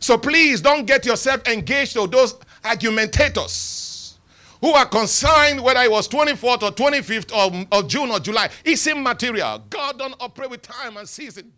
So 0.00 0.18
please 0.18 0.60
don't 0.60 0.86
get 0.86 1.06
yourself 1.06 1.46
engaged 1.48 1.94
to 1.94 2.06
those 2.06 2.34
argumentators 2.62 4.18
who 4.60 4.70
are 4.70 4.86
concerned 4.86 5.62
whether 5.62 5.80
it 5.80 5.90
was 5.90 6.08
24th 6.08 6.62
or 6.62 6.72
25th 6.72 7.32
of, 7.32 7.66
of 7.72 7.88
June 7.88 8.10
or 8.10 8.20
July. 8.20 8.50
It's 8.64 8.86
immaterial. 8.86 9.64
God 9.70 9.98
don't 9.98 10.14
operate 10.20 10.50
with 10.50 10.62
time 10.62 10.96
and 10.96 11.08
season. 11.08 11.52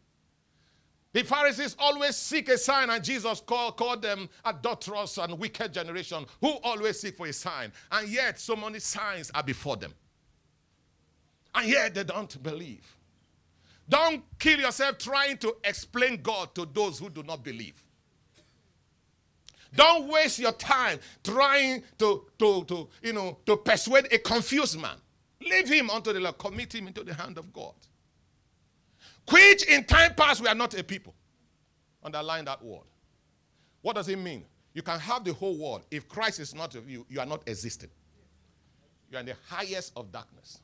The 1.13 1.25
Pharisees 1.25 1.75
always 1.79 2.15
seek 2.15 2.49
a 2.51 2.57
sign, 2.57 2.89
and 2.89 3.03
Jesus 3.03 3.41
called, 3.41 3.77
called 3.77 4.01
them 4.01 4.29
adulterous 4.45 5.19
and 5.19 5.37
wicked 5.39 5.73
generation 5.75 6.25
who 6.41 6.51
always 6.63 7.01
seek 7.01 7.17
for 7.17 7.27
a 7.27 7.33
sign. 7.33 7.73
And 7.91 8.09
yet, 8.09 8.39
so 8.39 8.55
many 8.55 8.79
signs 8.79 9.31
are 9.35 9.43
before 9.43 9.77
them. 9.77 9.93
And 11.53 11.69
yet, 11.69 11.95
they 11.95 12.05
don't 12.05 12.41
believe. 12.41 12.87
Don't 13.89 14.23
kill 14.39 14.61
yourself 14.61 14.99
trying 14.99 15.39
to 15.39 15.57
explain 15.65 16.23
God 16.23 16.55
to 16.55 16.65
those 16.73 17.01
who 17.01 17.11
do 17.11 17.25
not 17.25 17.43
believe. 17.43 17.83
Don't 19.75 20.09
waste 20.09 20.39
your 20.39 20.53
time 20.53 20.99
trying 21.23 21.83
to, 21.99 22.25
to, 22.39 22.65
to, 22.65 22.89
you 23.03 23.13
know, 23.13 23.39
to 23.47 23.57
persuade 23.57 24.09
a 24.13 24.19
confused 24.19 24.81
man. 24.81 24.97
Leave 25.41 25.69
him 25.69 25.91
unto 25.91 26.13
the 26.13 26.21
Lord. 26.21 26.39
Commit 26.39 26.75
him 26.75 26.87
into 26.87 27.03
the 27.03 27.15
hand 27.15 27.39
of 27.39 27.53
God. 27.53 27.75
Which 29.31 29.65
in 29.65 29.85
time 29.85 30.15
past 30.15 30.41
we 30.41 30.49
are 30.49 30.55
not 30.55 30.79
a 30.79 30.83
people. 30.83 31.15
Underline 32.03 32.45
that 32.47 32.63
word. 32.63 32.85
What 33.83 33.97
does 33.97 34.09
it 34.09 34.19
mean? 34.19 34.45
You 34.75 34.83
can 34.83 34.99
have 34.99 35.25
the 35.25 35.33
whole 35.33 35.57
world. 35.57 35.85
If 35.91 36.09
Christ 36.09 36.41
is 36.41 36.55
not 36.55 36.75
of 36.75 36.89
you, 36.89 37.07
you 37.09 37.21
are 37.21 37.27
not 37.27 37.43
existing. 37.47 37.91
You 39.11 39.19
are 39.19 39.21
in 39.21 39.27
the 39.27 39.37
highest 39.49 39.93
of 39.97 40.13
darkness. 40.13 40.61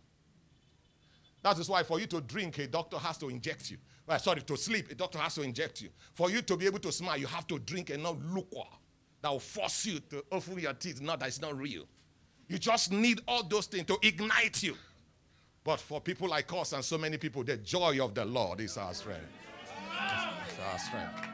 That 1.42 1.58
is 1.58 1.68
why 1.68 1.82
for 1.82 2.00
you 2.00 2.06
to 2.06 2.20
drink, 2.20 2.58
a 2.58 2.66
doctor 2.66 2.98
has 2.98 3.18
to 3.18 3.28
inject 3.28 3.70
you. 3.70 3.78
Well, 4.06 4.18
sorry, 4.18 4.42
to 4.42 4.56
sleep, 4.56 4.90
a 4.90 4.94
doctor 4.94 5.18
has 5.18 5.34
to 5.36 5.42
inject 5.42 5.80
you. 5.80 5.88
For 6.14 6.30
you 6.30 6.42
to 6.42 6.56
be 6.56 6.66
able 6.66 6.78
to 6.80 6.92
smile, 6.92 7.16
you 7.16 7.26
have 7.26 7.46
to 7.48 7.58
drink 7.58 7.90
enough 7.90 8.16
liquor 8.32 8.66
that 9.22 9.30
will 9.30 9.40
force 9.40 9.86
you 9.86 10.00
to 10.10 10.24
open 10.30 10.58
your 10.58 10.72
teeth. 10.74 11.00
Not 11.00 11.20
that 11.20 11.28
it's 11.28 11.40
not 11.40 11.58
real. 11.58 11.84
You 12.48 12.58
just 12.58 12.92
need 12.92 13.20
all 13.26 13.42
those 13.42 13.66
things 13.66 13.86
to 13.86 13.98
ignite 14.02 14.62
you. 14.62 14.76
But 15.64 15.80
for 15.80 16.00
people 16.00 16.28
like 16.28 16.52
us 16.52 16.72
and 16.72 16.84
so 16.84 16.96
many 16.96 17.16
people, 17.16 17.42
the 17.42 17.56
joy 17.56 18.02
of 18.02 18.14
the 18.14 18.24
Lord 18.24 18.60
is 18.60 18.76
our 18.76 18.94
strength. 18.94 19.26
It's 20.48 20.58
our 20.72 20.78
strength. 20.78 21.28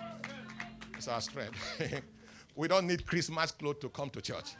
It's 0.96 1.08
our 1.08 1.20
strength. 1.20 2.02
we 2.56 2.66
don't 2.66 2.86
need 2.86 3.06
Christmas 3.06 3.50
clothes 3.50 3.80
to 3.80 3.90
come 3.90 4.08
to 4.10 4.22
church. 4.22 4.54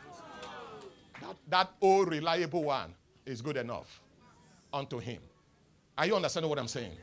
That, 1.21 1.37
that 1.49 1.71
old 1.81 2.11
reliable 2.11 2.64
one 2.64 2.95
is 3.25 3.41
good 3.41 3.57
enough 3.57 4.00
unto 4.73 4.99
him. 4.99 5.21
Are 5.97 6.07
you 6.07 6.17
understanding 6.17 6.50
what 6.50 6.59
I'm 6.59 6.69
saying? 6.69 6.97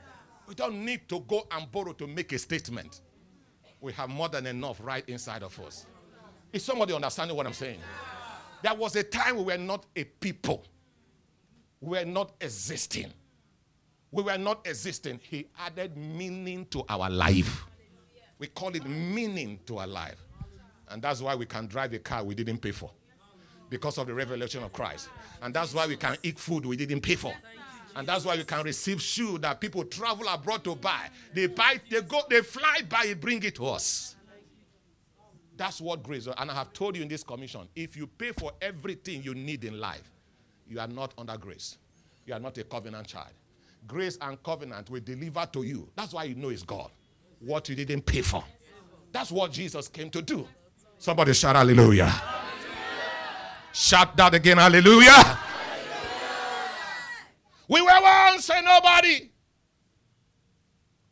We 0.47 0.55
don't 0.55 0.83
need 0.83 1.07
to 1.09 1.21
go 1.21 1.47
and 1.51 1.71
borrow 1.71 1.93
to 1.93 2.07
make 2.07 2.33
a 2.33 2.37
statement. 2.37 3.01
We 3.81 3.93
have 3.93 4.09
more 4.09 4.29
than 4.29 4.45
enough 4.45 4.79
right 4.83 5.07
inside 5.07 5.41
of 5.41 5.59
us. 5.59 5.85
Is 6.51 6.63
somebody 6.65 6.93
understanding 6.93 7.35
what 7.37 7.45
I'm 7.45 7.53
saying? 7.53 7.79
There 8.63 8.73
was 8.73 8.95
a 8.95 9.03
time 9.03 9.37
we 9.37 9.43
were 9.43 9.57
not 9.57 9.85
a 9.95 10.03
people. 10.03 10.65
We 11.81 11.97
were 11.99 12.05
not 12.05 12.33
existing. 12.41 13.13
We 14.11 14.23
were 14.23 14.37
not 14.37 14.67
existing. 14.67 15.19
He 15.23 15.47
added 15.59 15.95
meaning 15.95 16.65
to 16.71 16.83
our 16.89 17.09
life. 17.09 17.65
We 18.39 18.47
call 18.47 18.75
it 18.75 18.85
meaning 18.85 19.59
to 19.67 19.77
our 19.77 19.87
life. 19.87 20.17
And 20.89 21.01
that's 21.01 21.21
why 21.21 21.35
we 21.35 21.45
can 21.45 21.67
drive 21.67 21.93
a 21.93 21.99
car 21.99 22.23
we 22.23 22.33
didn't 22.33 22.57
pay 22.57 22.71
for. 22.71 22.91
Because 23.69 23.99
of 23.99 24.07
the 24.07 24.13
revelation 24.13 24.63
of 24.63 24.73
Christ. 24.73 25.09
And 25.43 25.53
that's 25.53 25.75
why 25.75 25.85
we 25.85 25.95
can 25.95 26.17
eat 26.23 26.39
food 26.39 26.65
we 26.65 26.75
didn't 26.75 27.01
pay 27.01 27.15
for. 27.15 27.33
And 27.95 28.07
that's 28.07 28.25
why 28.25 28.35
we 28.35 28.43
can 28.43 28.63
receive 28.63 29.01
shoes 29.01 29.39
that 29.41 29.61
people 29.61 29.83
travel 29.83 30.27
abroad 30.27 30.63
to 30.63 30.75
buy. 30.75 31.09
They 31.33 31.47
buy, 31.47 31.79
they 31.89 32.01
go, 32.01 32.21
they 32.29 32.41
fly 32.41 32.81
by, 32.87 33.13
bring 33.13 33.43
it 33.43 33.55
to 33.55 33.67
us. 33.67 34.15
That's 35.59 35.81
what 35.81 36.03
grace 36.03 36.25
is. 36.25 36.33
And 36.37 36.49
I 36.49 36.53
have 36.53 36.71
told 36.71 36.95
you 36.95 37.01
in 37.01 37.09
this 37.09 37.21
commission 37.21 37.67
if 37.75 37.97
you 37.97 38.07
pay 38.07 38.31
for 38.31 38.53
everything 38.61 39.21
you 39.21 39.35
need 39.35 39.65
in 39.65 39.77
life, 39.77 40.09
you 40.65 40.79
are 40.79 40.87
not 40.87 41.13
under 41.17 41.35
grace. 41.35 41.77
You 42.25 42.33
are 42.33 42.39
not 42.39 42.57
a 42.57 42.63
covenant 42.63 43.07
child. 43.07 43.33
Grace 43.85 44.17
and 44.21 44.41
covenant 44.41 44.89
will 44.89 45.01
deliver 45.01 45.45
to 45.51 45.63
you. 45.63 45.89
That's 45.97 46.13
why 46.13 46.23
you 46.23 46.35
know 46.35 46.47
it's 46.47 46.63
God. 46.63 46.89
What 47.41 47.67
you 47.67 47.75
didn't 47.75 48.03
pay 48.03 48.21
for. 48.21 48.41
That's 49.11 49.31
what 49.33 49.51
Jesus 49.51 49.89
came 49.89 50.09
to 50.11 50.21
do. 50.21 50.47
Somebody 50.97 51.33
shout 51.33 51.57
hallelujah. 51.57 52.05
hallelujah. 52.05 53.73
Shout 53.73 54.15
that 54.15 54.33
again, 54.35 54.57
hallelujah. 54.59 55.11
hallelujah. 55.11 55.39
We 57.67 57.81
were 57.81 58.01
once 58.01 58.49
a 58.49 58.61
nobody. 58.61 59.29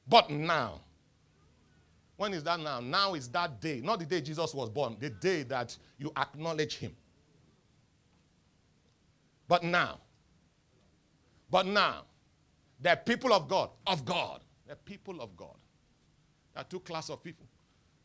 But 0.08 0.30
now, 0.30 0.80
when 2.18 2.34
is 2.34 2.44
that 2.44 2.60
now? 2.60 2.80
Now 2.80 3.14
is 3.14 3.30
that 3.30 3.62
day, 3.62 3.80
not 3.84 4.00
the 4.00 4.06
day 4.06 4.22
Jesus 4.22 4.54
was 4.54 4.70
born, 4.70 4.98
the 5.00 5.10
day 5.10 5.44
that 5.44 5.78
you 5.98 6.12
acknowledge 6.18 6.78
him. 6.78 6.96
But 9.48 9.64
now, 9.64 10.00
but 11.50 11.66
now, 11.66 12.04
the 12.82 13.00
people 13.06 13.34
of 13.34 13.48
God, 13.48 13.70
of 13.86 14.04
God, 14.04 14.42
the 14.68 14.76
people 14.76 15.22
of 15.22 15.38
God. 15.38 15.56
There 16.54 16.62
are 16.62 16.68
two 16.68 16.80
classes 16.82 17.12
of 17.12 17.24
people 17.24 17.48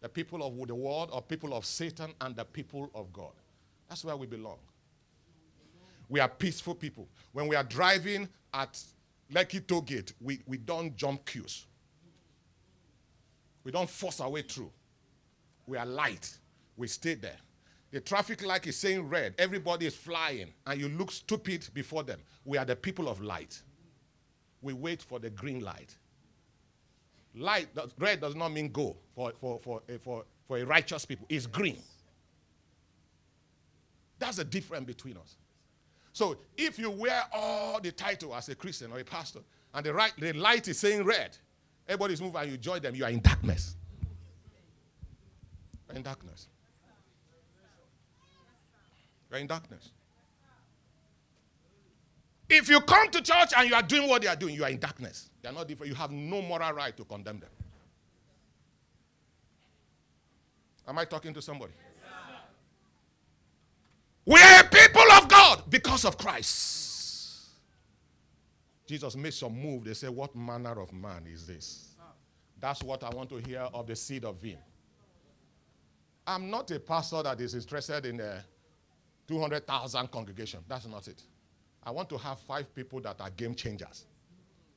the 0.03 0.09
people 0.09 0.45
of 0.45 0.67
the 0.67 0.75
world, 0.75 1.11
or 1.13 1.23
people 1.23 1.55
of 1.55 1.65
Satan, 1.65 2.13
and 2.21 2.35
the 2.35 2.45
people 2.45 2.91
of 2.93 3.13
God. 3.13 3.31
That's 3.89 4.05
where 4.05 4.17
we 4.17 4.27
belong. 4.27 4.59
We 6.09 6.19
are 6.19 6.29
peaceful 6.29 6.75
people. 6.75 7.09
When 7.33 7.47
we 7.47 7.55
are 7.55 7.63
driving 7.63 8.29
at 8.53 8.83
Lekki 9.33 9.65
Toll 9.65 9.83
Gate, 9.83 10.13
we, 10.21 10.41
we 10.45 10.57
don't 10.59 10.97
jump 10.97 11.25
queues. 11.25 11.67
We 13.65 13.73
don't 13.73 13.89
force 13.89 14.21
our 14.21 14.31
way 14.31 14.43
through. 14.43 14.71
We 15.67 15.79
are 15.79 15.87
light. 15.87 16.37
We 16.77 16.89
stay 16.89 17.15
there. 17.15 17.37
The 17.93 18.01
traffic 18.01 18.45
light 18.45 18.67
is 18.67 18.77
saying 18.77 19.09
red. 19.09 19.35
Everybody 19.39 19.87
is 19.87 19.95
flying, 19.95 20.49
and 20.67 20.81
you 20.81 20.89
look 20.89 21.13
stupid 21.13 21.69
before 21.75 22.03
them. 22.03 22.21
We 22.45 22.57
are 22.59 22.65
the 22.65 22.75
people 22.75 23.09
of 23.09 23.21
light. 23.21 23.61
We 24.63 24.73
wait 24.73 25.03
for 25.03 25.19
the 25.19 25.29
green 25.31 25.61
light. 25.61 25.95
Light, 27.35 27.69
red 27.99 28.21
does 28.21 28.35
not 28.35 28.51
mean 28.51 28.71
go 28.71 28.97
for, 29.15 29.33
for, 29.39 29.59
for, 29.59 29.83
for, 30.03 30.25
for, 30.47 30.59
a 30.59 30.65
righteous 30.65 31.05
people. 31.05 31.27
It's 31.29 31.47
green. 31.47 31.79
That's 34.19 34.37
the 34.37 34.45
difference 34.45 34.87
between 34.87 35.17
us. 35.17 35.37
So 36.13 36.39
if 36.57 36.79
you 36.79 36.91
wear 36.91 37.23
all 37.33 37.81
the 37.81 37.91
title 37.93 38.35
as 38.35 38.49
a 38.49 38.55
Christian 38.55 38.93
or 38.93 38.99
a 38.99 39.05
pastor, 39.05 39.41
and 39.75 39.85
the, 39.85 39.93
right, 39.95 40.13
the 40.19 40.33
light 40.35 40.69
is 40.69 40.79
saying 40.79 41.05
red, 41.05 41.37
everybody's 41.89 42.21
moving 42.21 42.41
and 42.41 42.51
you 42.51 42.57
join 42.57 42.81
them, 42.81 42.95
you 42.95 43.05
are 43.05 43.11
in 43.11 43.21
darkness. 43.21 43.77
You're 45.89 45.97
in 45.97 46.03
darkness. 46.03 46.49
You're 49.31 49.41
in 49.41 49.47
darkness. 49.47 49.91
If 52.49 52.69
you 52.69 52.81
come 52.81 53.11
to 53.11 53.23
church 53.23 53.53
and 53.57 53.69
you 53.69 53.75
are 53.75 53.83
doing 53.83 54.09
what 54.09 54.21
they 54.21 54.29
are 54.29 54.37
doing, 54.37 54.55
you 54.55 54.65
are 54.65 54.71
in 54.71 54.79
darkness. 54.79 55.31
They 55.41 55.49
are 55.49 55.53
not 55.53 55.67
different. 55.69 55.91
You 55.91 55.97
have 55.97 56.11
no 56.11 56.43
moral 56.43 56.73
right 56.73 56.95
to 56.97 57.05
condemn 57.05 57.41
them. 57.41 57.51
Am 60.87 60.99
I 60.99 61.05
talking 61.05 61.33
to 61.33 61.41
somebody? 61.41 61.73
We 64.27 64.41
are 64.41 64.61
a 64.61 64.65
people 64.65 65.11
of 65.13 65.29
God 65.29 65.63
because 65.69 66.05
of 66.05 66.19
Christ. 66.19 66.92
Jesus 68.93 69.17
made 69.17 69.33
some 69.33 69.59
move. 69.59 69.85
They 69.85 69.95
said, 69.95 70.11
What 70.11 70.37
manner 70.37 70.79
of 70.79 70.93
man 70.93 71.25
is 71.27 71.47
this? 71.47 71.95
That's 72.61 72.83
what 72.83 73.03
I 73.03 73.09
want 73.09 73.31
to 73.31 73.37
hear 73.37 73.61
of 73.73 73.87
the 73.87 73.97
seed 73.97 74.23
of 74.27 74.43
him. 74.43 74.59
I'm 76.27 76.51
not 76.51 76.71
a 76.73 76.79
pastor 76.79 77.23
that 77.23 77.41
is 77.41 77.55
interested 77.55 78.05
in 78.05 78.21
a 78.21 78.45
200,000 79.27 80.11
congregation. 80.11 80.61
That's 80.69 80.87
not 80.87 81.09
it. 81.09 81.23
I 81.83 81.91
want 81.91 82.11
to 82.11 82.19
have 82.19 82.39
five 82.41 82.75
people 82.75 83.01
that 83.01 83.19
are 83.19 83.31
game 83.31 83.55
changers. 83.55 84.05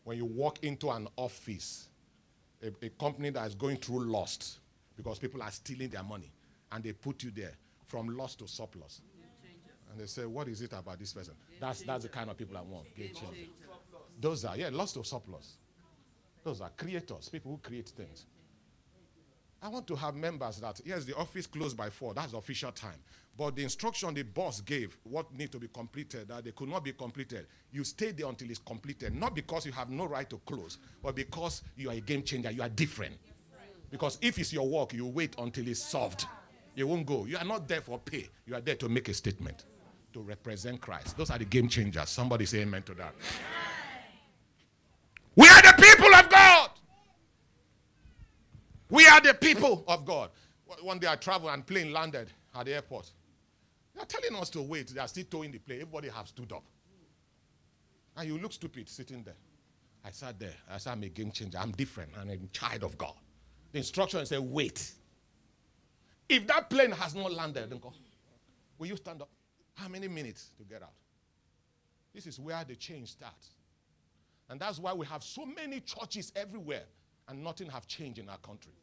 When 0.06 0.16
you 0.16 0.24
walk 0.24 0.64
into 0.64 0.92
an 0.92 1.10
office, 1.18 1.90
a, 2.64 2.68
a 2.86 2.90
company 2.92 3.32
that 3.32 3.46
is 3.46 3.54
going 3.54 3.76
through 3.76 4.06
lost 4.06 4.60
because 4.96 5.20
people 5.20 5.44
are 5.44 5.52
stealing 5.52 5.90
their 5.90 6.04
money, 6.04 6.32
and 6.72 6.82
they 6.86 6.94
put 6.94 7.22
you 7.22 7.32
there 7.32 7.52
from 7.84 8.16
loss 8.16 8.34
to 8.36 8.48
surplus 8.48 9.02
and 9.96 10.02
they 10.02 10.08
say, 10.08 10.26
What 10.26 10.48
is 10.48 10.62
it 10.62 10.74
about 10.74 11.00
this 11.00 11.14
person? 11.14 11.34
That's, 11.60 11.82
that's 11.82 12.04
the 12.04 12.10
kind 12.10 12.30
of 12.30 12.38
people 12.38 12.58
I 12.58 12.62
want. 12.62 12.86
Those 14.20 14.46
are, 14.46 14.58
yeah, 14.58 14.70
lost 14.72 14.98
or 14.98 15.06
surplus. 15.06 15.58
Those 16.44 16.62
are 16.62 16.70
creators, 16.78 17.30
people 17.30 17.52
who 17.52 17.58
create 17.58 17.90
things. 17.90 18.26
I 19.62 19.68
want 19.68 19.88
to 19.88 19.96
have 19.96 20.16
members 20.16 20.60
that, 20.60 20.80
yes, 20.86 21.06
the 21.06 21.16
office 21.16 21.48
closed 21.48 21.76
by 21.76 21.90
four, 21.90 22.14
that's 22.14 22.34
official 22.34 22.72
time. 22.72 23.00
But 23.38 23.56
the 23.56 23.64
instruction 23.64 24.14
the 24.14 24.24
boss 24.24 24.62
gave, 24.62 24.98
what 25.04 25.34
need 25.34 25.52
to 25.52 25.60
be 25.60 25.68
completed, 25.68 26.28
that 26.30 26.46
they 26.46 26.52
could 26.52 26.70
not 26.70 26.84
be 26.84 26.94
completed, 26.94 27.48
you 27.72 27.84
stay 27.84 28.12
there 28.12 28.30
until 28.30 28.50
it's 28.50 28.60
completed. 28.60 29.14
Not 29.16 29.36
because 29.36 29.66
you 29.66 29.72
have 29.74 29.90
no 29.90 30.06
right 30.06 30.30
to 30.30 30.38
close, 30.46 30.78
but 31.04 31.16
because 31.16 31.64
you 31.76 31.90
are 31.90 31.94
a 31.94 32.00
game 32.00 32.24
changer, 32.24 32.52
you 32.52 32.62
are 32.62 32.70
different. 32.70 33.16
Because 33.90 34.18
if 34.22 34.40
it's 34.40 34.54
your 34.54 34.68
work, 34.68 34.94
you 34.94 35.06
wait 35.06 35.36
until 35.38 35.68
it's 35.68 35.82
solved. 35.82 36.26
You 36.76 36.88
won't 36.88 37.06
go. 37.06 37.26
You 37.26 37.38
are 37.38 37.46
not 37.46 37.68
there 37.68 37.82
for 37.82 37.98
pay, 38.00 38.30
you 38.46 38.56
are 38.56 38.62
there 38.62 38.76
to 38.76 38.88
make 38.88 39.10
a 39.10 39.14
statement 39.14 39.66
to 40.14 40.22
represent 40.22 40.80
Christ. 40.80 41.18
Those 41.18 41.30
are 41.30 41.38
the 41.38 41.46
game 41.46 41.68
changers. 41.68 42.10
Somebody 42.10 42.46
say 42.46 42.60
amen 42.62 42.84
to 42.84 42.94
that. 42.94 43.14
We 45.36 45.48
are 45.48 45.62
the 45.62 45.74
people 45.78 46.14
of 46.16 46.30
God. 46.30 46.70
We 48.90 49.06
are 49.08 49.22
the 49.22 49.34
people 49.34 49.84
of 49.88 50.06
God. 50.06 50.30
One 50.82 51.00
day 51.00 51.08
I 51.08 51.16
traveled 51.16 51.52
and 51.52 51.66
plane 51.66 51.92
landed 51.92 52.30
at 52.54 52.66
the 52.66 52.74
airport. 52.74 53.12
They 53.94 54.02
are 54.02 54.06
telling 54.06 54.36
us 54.36 54.50
to 54.52 54.62
wait. 54.62 54.88
They 54.90 55.00
are 55.00 55.08
still 55.08 55.26
towing 55.30 55.52
the 55.52 55.60
plane. 55.60 55.82
Everybody 55.82 56.10
have 56.10 56.28
stood 56.28 56.52
up. 56.52 56.64
And 58.18 58.28
you 58.28 58.38
look 58.38 58.54
stupid 58.54 58.88
sitting 58.88 59.24
there. 59.24 59.36
I 60.04 60.12
sat 60.12 60.40
there. 60.40 60.54
I 60.70 60.78
said, 60.78 60.92
I'm 60.92 61.04
a 61.04 61.10
game 61.10 61.32
changer. 61.32 61.58
I'm 61.58 61.72
different. 61.72 62.12
I'm 62.20 62.30
a 62.30 62.38
child 62.54 62.84
of 62.84 62.98
God. 62.98 63.14
The 63.72 63.80
instruction 63.80 64.26
said, 64.26 64.40
wait. 64.40 64.92
If 66.30 66.48
that 66.48 66.70
plane 66.70 66.92
has 66.92 67.16
not 67.16 67.34
landed, 67.34 67.70
then 67.70 67.80
go. 67.80 67.94
Will 68.78 68.88
you 68.88 68.98
stand 68.98 69.22
up? 69.22 69.30
How 69.74 69.88
many 69.88 70.08
minutes 70.08 70.52
to 70.58 70.64
get 70.64 70.82
out? 70.82 70.94
This 72.14 72.28
is 72.28 72.40
where 72.40 72.64
the 72.64 72.76
change 72.76 73.12
starts. 73.12 73.50
And 74.50 74.60
that's 74.60 74.80
why 74.80 74.94
we 74.94 75.06
have 75.08 75.24
so 75.24 75.46
many 75.46 75.80
churches 75.80 76.32
everywhere 76.36 76.84
and 77.28 77.44
nothing 77.44 77.70
have 77.70 77.88
changed 77.88 78.20
in 78.20 78.30
our 78.30 78.38
country. 78.38 78.74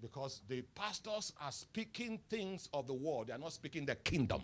Because 0.00 0.42
the 0.48 0.62
pastors 0.74 1.32
are 1.40 1.50
speaking 1.50 2.20
things 2.30 2.68
of 2.72 2.86
the 2.86 2.94
world, 2.94 3.26
they 3.26 3.32
are 3.32 3.38
not 3.38 3.52
speaking 3.52 3.84
the 3.84 3.96
kingdom. 3.96 4.42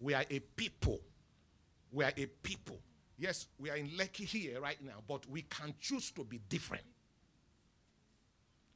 We 0.00 0.14
are 0.14 0.24
a 0.30 0.38
people. 0.38 1.00
We 1.92 2.04
are 2.04 2.12
a 2.16 2.26
people. 2.26 2.80
Yes, 3.18 3.48
we 3.58 3.68
are 3.68 3.76
in 3.76 3.88
Lekki 3.90 4.24
here 4.24 4.60
right 4.60 4.82
now, 4.82 5.02
but 5.06 5.28
we 5.28 5.42
can 5.42 5.74
choose 5.78 6.10
to 6.12 6.24
be 6.24 6.40
different. 6.48 6.84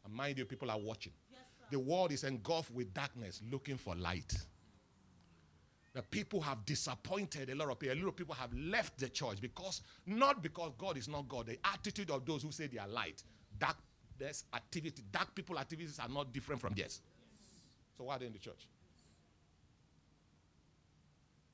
And 0.05 0.13
mind 0.13 0.37
you, 0.37 0.45
people 0.45 0.71
are 0.71 0.79
watching. 0.79 1.13
Yes, 1.31 1.41
the 1.71 1.79
world 1.79 2.13
is 2.13 2.25
engulfed 2.25 2.71
with 2.71 2.93
darkness, 2.93 3.41
looking 3.51 3.79
for 3.79 3.95
light. 3.95 4.37
The 5.95 6.03
people 6.03 6.41
have 6.41 6.65
disappointed 6.65 7.51
a 7.51 7.55
lot 7.55 7.71
of 7.71 7.79
people. 7.79 7.97
A 7.97 8.01
lot 8.01 8.09
of 8.09 8.17
people 8.17 8.35
have 8.35 8.53
left 8.53 8.99
the 8.99 9.09
church 9.09 9.41
because, 9.41 9.81
not 10.07 10.43
because 10.43 10.73
God 10.77 10.97
is 10.97 11.09
not 11.09 11.29
God, 11.29 11.47
the 11.47 11.59
attitude 11.65 12.11
of 12.11 12.27
those 12.27 12.43
who 12.43 12.51
say 12.51 12.67
they 12.67 12.79
are 12.79 12.89
light. 12.89 13.23
Dark 13.59 13.77
there's 14.19 14.45
activity, 14.55 15.03
dark 15.11 15.35
people 15.35 15.59
activities 15.59 15.99
are 15.99 16.09
not 16.09 16.33
different 16.33 16.61
from 16.61 16.75
theirs. 16.75 17.01
So 17.97 18.05
why 18.05 18.17
are 18.17 18.19
they 18.19 18.27
in 18.27 18.33
the 18.33 18.39
church? 18.39 18.69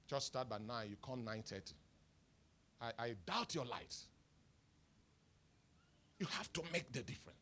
Church 0.08 0.22
start 0.22 0.48
by 0.48 0.58
9, 0.58 0.90
you 0.90 0.96
come 1.04 1.24
9.30. 1.24 1.72
I, 2.80 2.92
I 2.98 3.14
doubt 3.26 3.54
your 3.54 3.64
light. 3.64 3.96
You 6.18 6.26
have 6.32 6.52
to 6.54 6.62
make 6.72 6.92
the 6.92 7.00
difference. 7.00 7.38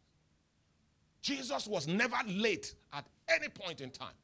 Jesus 1.20 1.66
was 1.66 1.88
never 1.88 2.16
late 2.26 2.74
at 2.92 3.04
any 3.28 3.48
point 3.48 3.80
in 3.80 3.90
time. 3.90 4.14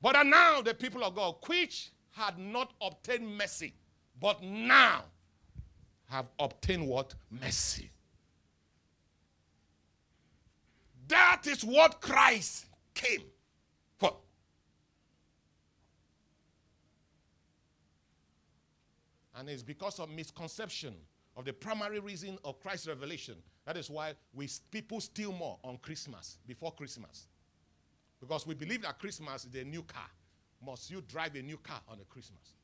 But 0.00 0.22
now 0.24 0.62
the 0.62 0.74
people 0.74 1.02
of 1.04 1.14
God, 1.14 1.36
which 1.46 1.90
had 2.12 2.38
not 2.38 2.72
obtained 2.80 3.36
mercy, 3.36 3.74
but 4.20 4.42
now 4.42 5.04
have 6.06 6.26
obtained 6.38 6.86
what? 6.86 7.14
Mercy. 7.30 7.90
That 11.08 11.46
is 11.46 11.64
what 11.64 12.00
Christ 12.00 12.66
came 12.94 13.22
for. 13.96 14.14
And 19.36 19.48
it's 19.48 19.62
because 19.62 19.98
of 20.00 20.10
misconception 20.10 20.94
of 21.36 21.44
the 21.44 21.52
primary 21.52 22.00
reason 22.00 22.38
of 22.44 22.60
Christ's 22.60 22.88
revelation. 22.88 23.36
That 23.64 23.76
is 23.76 23.88
why 23.88 24.14
we 24.34 24.48
people 24.70 25.00
steal 25.00 25.32
more 25.32 25.58
on 25.62 25.78
Christmas, 25.78 26.38
before 26.46 26.72
Christmas. 26.72 27.28
Because 28.20 28.46
we 28.46 28.54
believe 28.54 28.82
that 28.82 28.98
Christmas 28.98 29.44
is 29.44 29.54
a 29.54 29.64
new 29.64 29.82
car. 29.82 30.10
Must 30.64 30.90
you 30.90 31.02
drive 31.02 31.34
a 31.36 31.42
new 31.42 31.56
car 31.56 31.80
on 31.88 31.98
a 32.00 32.04
Christmas? 32.04 32.54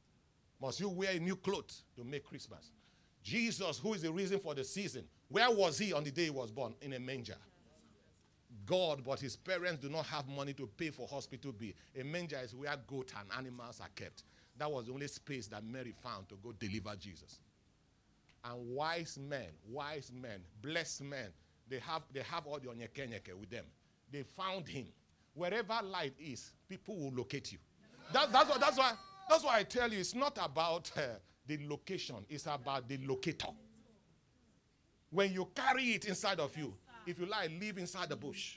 Must 0.60 0.80
you 0.80 0.88
wear 0.88 1.12
a 1.12 1.18
new 1.18 1.36
clothes 1.36 1.84
to 1.96 2.04
make 2.04 2.24
Christmas? 2.24 2.70
Jesus, 3.22 3.78
who 3.78 3.94
is 3.94 4.02
the 4.02 4.12
reason 4.12 4.38
for 4.38 4.54
the 4.54 4.64
season, 4.64 5.04
where 5.28 5.50
was 5.50 5.78
he 5.78 5.92
on 5.92 6.04
the 6.04 6.10
day 6.10 6.24
he 6.24 6.30
was 6.30 6.50
born? 6.50 6.74
In 6.82 6.92
a 6.92 7.00
manger. 7.00 7.36
God, 8.66 9.02
but 9.04 9.20
his 9.20 9.36
parents 9.36 9.82
do 9.82 9.88
not 9.88 10.06
have 10.06 10.28
money 10.28 10.52
to 10.54 10.66
pay 10.66 10.90
for 10.90 11.08
hospital 11.08 11.52
bill. 11.52 11.72
A 11.98 12.04
manger 12.04 12.38
is 12.42 12.54
where 12.54 12.74
goats 12.86 13.12
and 13.18 13.28
animals 13.36 13.80
are 13.80 13.88
kept. 13.94 14.24
That 14.58 14.70
was 14.70 14.86
the 14.86 14.92
only 14.92 15.08
space 15.08 15.46
that 15.48 15.64
Mary 15.64 15.94
found 16.02 16.28
to 16.28 16.36
go 16.42 16.52
deliver 16.52 16.94
Jesus. 16.96 17.40
And 18.44 18.74
wise 18.74 19.18
men, 19.18 19.48
wise 19.68 20.12
men, 20.12 20.40
blessed 20.62 21.02
men, 21.02 21.30
they 21.68 21.78
have, 21.78 22.02
they 22.12 22.20
have 22.20 22.46
all 22.46 22.58
the 22.58 22.68
onyeke 22.68 23.34
with 23.38 23.50
them. 23.50 23.64
They 24.12 24.22
found 24.22 24.68
him 24.68 24.86
wherever 25.34 25.78
light 25.84 26.14
is, 26.18 26.52
people 26.68 26.96
will 26.96 27.12
locate 27.12 27.52
you. 27.52 27.58
That, 28.12 28.32
that's, 28.32 28.48
what, 28.48 28.60
that's, 28.60 28.78
why, 28.78 28.92
that's 29.28 29.44
why 29.44 29.58
I 29.58 29.62
tell 29.64 29.92
you 29.92 29.98
it's 29.98 30.14
not 30.14 30.38
about 30.42 30.90
uh, 30.96 31.00
the 31.46 31.58
location, 31.68 32.16
it's 32.28 32.46
about 32.46 32.88
the 32.88 32.98
locator. 32.98 33.48
When 35.10 35.32
you 35.32 35.48
carry 35.54 35.92
it 35.92 36.06
inside 36.06 36.40
of 36.40 36.56
you, 36.56 36.74
if 37.06 37.18
you 37.18 37.26
like, 37.26 37.50
live 37.60 37.78
inside 37.78 38.08
the 38.08 38.16
bush. 38.16 38.56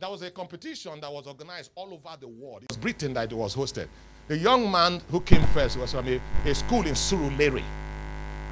there 0.00 0.10
was 0.10 0.22
a 0.22 0.30
competition 0.30 1.00
that 1.00 1.12
was 1.12 1.26
organized 1.26 1.70
all 1.74 1.92
over 1.92 2.16
the 2.18 2.28
world. 2.28 2.62
It 2.62 2.68
was 2.68 2.76
Britain 2.76 3.14
that 3.14 3.30
it 3.30 3.34
was 3.34 3.54
hosted. 3.54 3.88
The 4.26 4.38
young 4.38 4.70
man 4.70 5.00
who 5.10 5.20
came 5.20 5.42
first 5.48 5.78
was 5.78 5.92
from 5.92 6.08
a, 6.08 6.20
a 6.46 6.54
school 6.54 6.86
in 6.86 6.94
Surulere. 6.94 7.62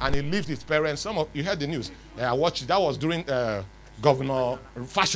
And 0.01 0.15
he 0.15 0.21
lived 0.21 0.49
with 0.49 0.59
his 0.59 0.63
parents. 0.63 1.01
Some 1.01 1.17
of 1.17 1.29
you 1.33 1.43
heard 1.43 1.59
the 1.59 1.67
news. 1.67 1.91
I 2.19 2.33
watched. 2.33 2.67
That 2.67 2.79
was 2.79 2.97
during 2.97 3.27
uh, 3.29 3.63
Governor 4.01 4.59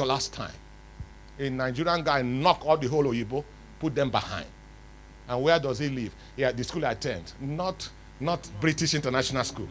last 0.05 0.33
time. 0.33 0.51
A 1.39 1.49
Nigerian 1.49 2.03
guy 2.03 2.21
knock 2.21 2.65
all 2.65 2.77
the 2.77 2.87
whole 2.87 3.03
Oyibo, 3.03 3.43
put 3.79 3.93
them 3.93 4.09
behind. 4.09 4.47
And 5.27 5.43
where 5.43 5.59
does 5.59 5.79
he 5.79 5.89
live? 5.89 6.13
Yeah, 6.35 6.51
the 6.51 6.63
school 6.63 6.85
I 6.85 6.91
attend. 6.91 7.33
Not, 7.39 7.89
not 8.19 8.49
British 8.61 8.93
International 8.93 9.43
School, 9.43 9.67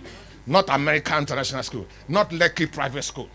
not 0.46 0.68
American 0.68 1.18
International 1.18 1.62
School, 1.62 1.86
not 2.08 2.30
Lekki 2.30 2.70
Private 2.70 3.02
School, 3.02 3.28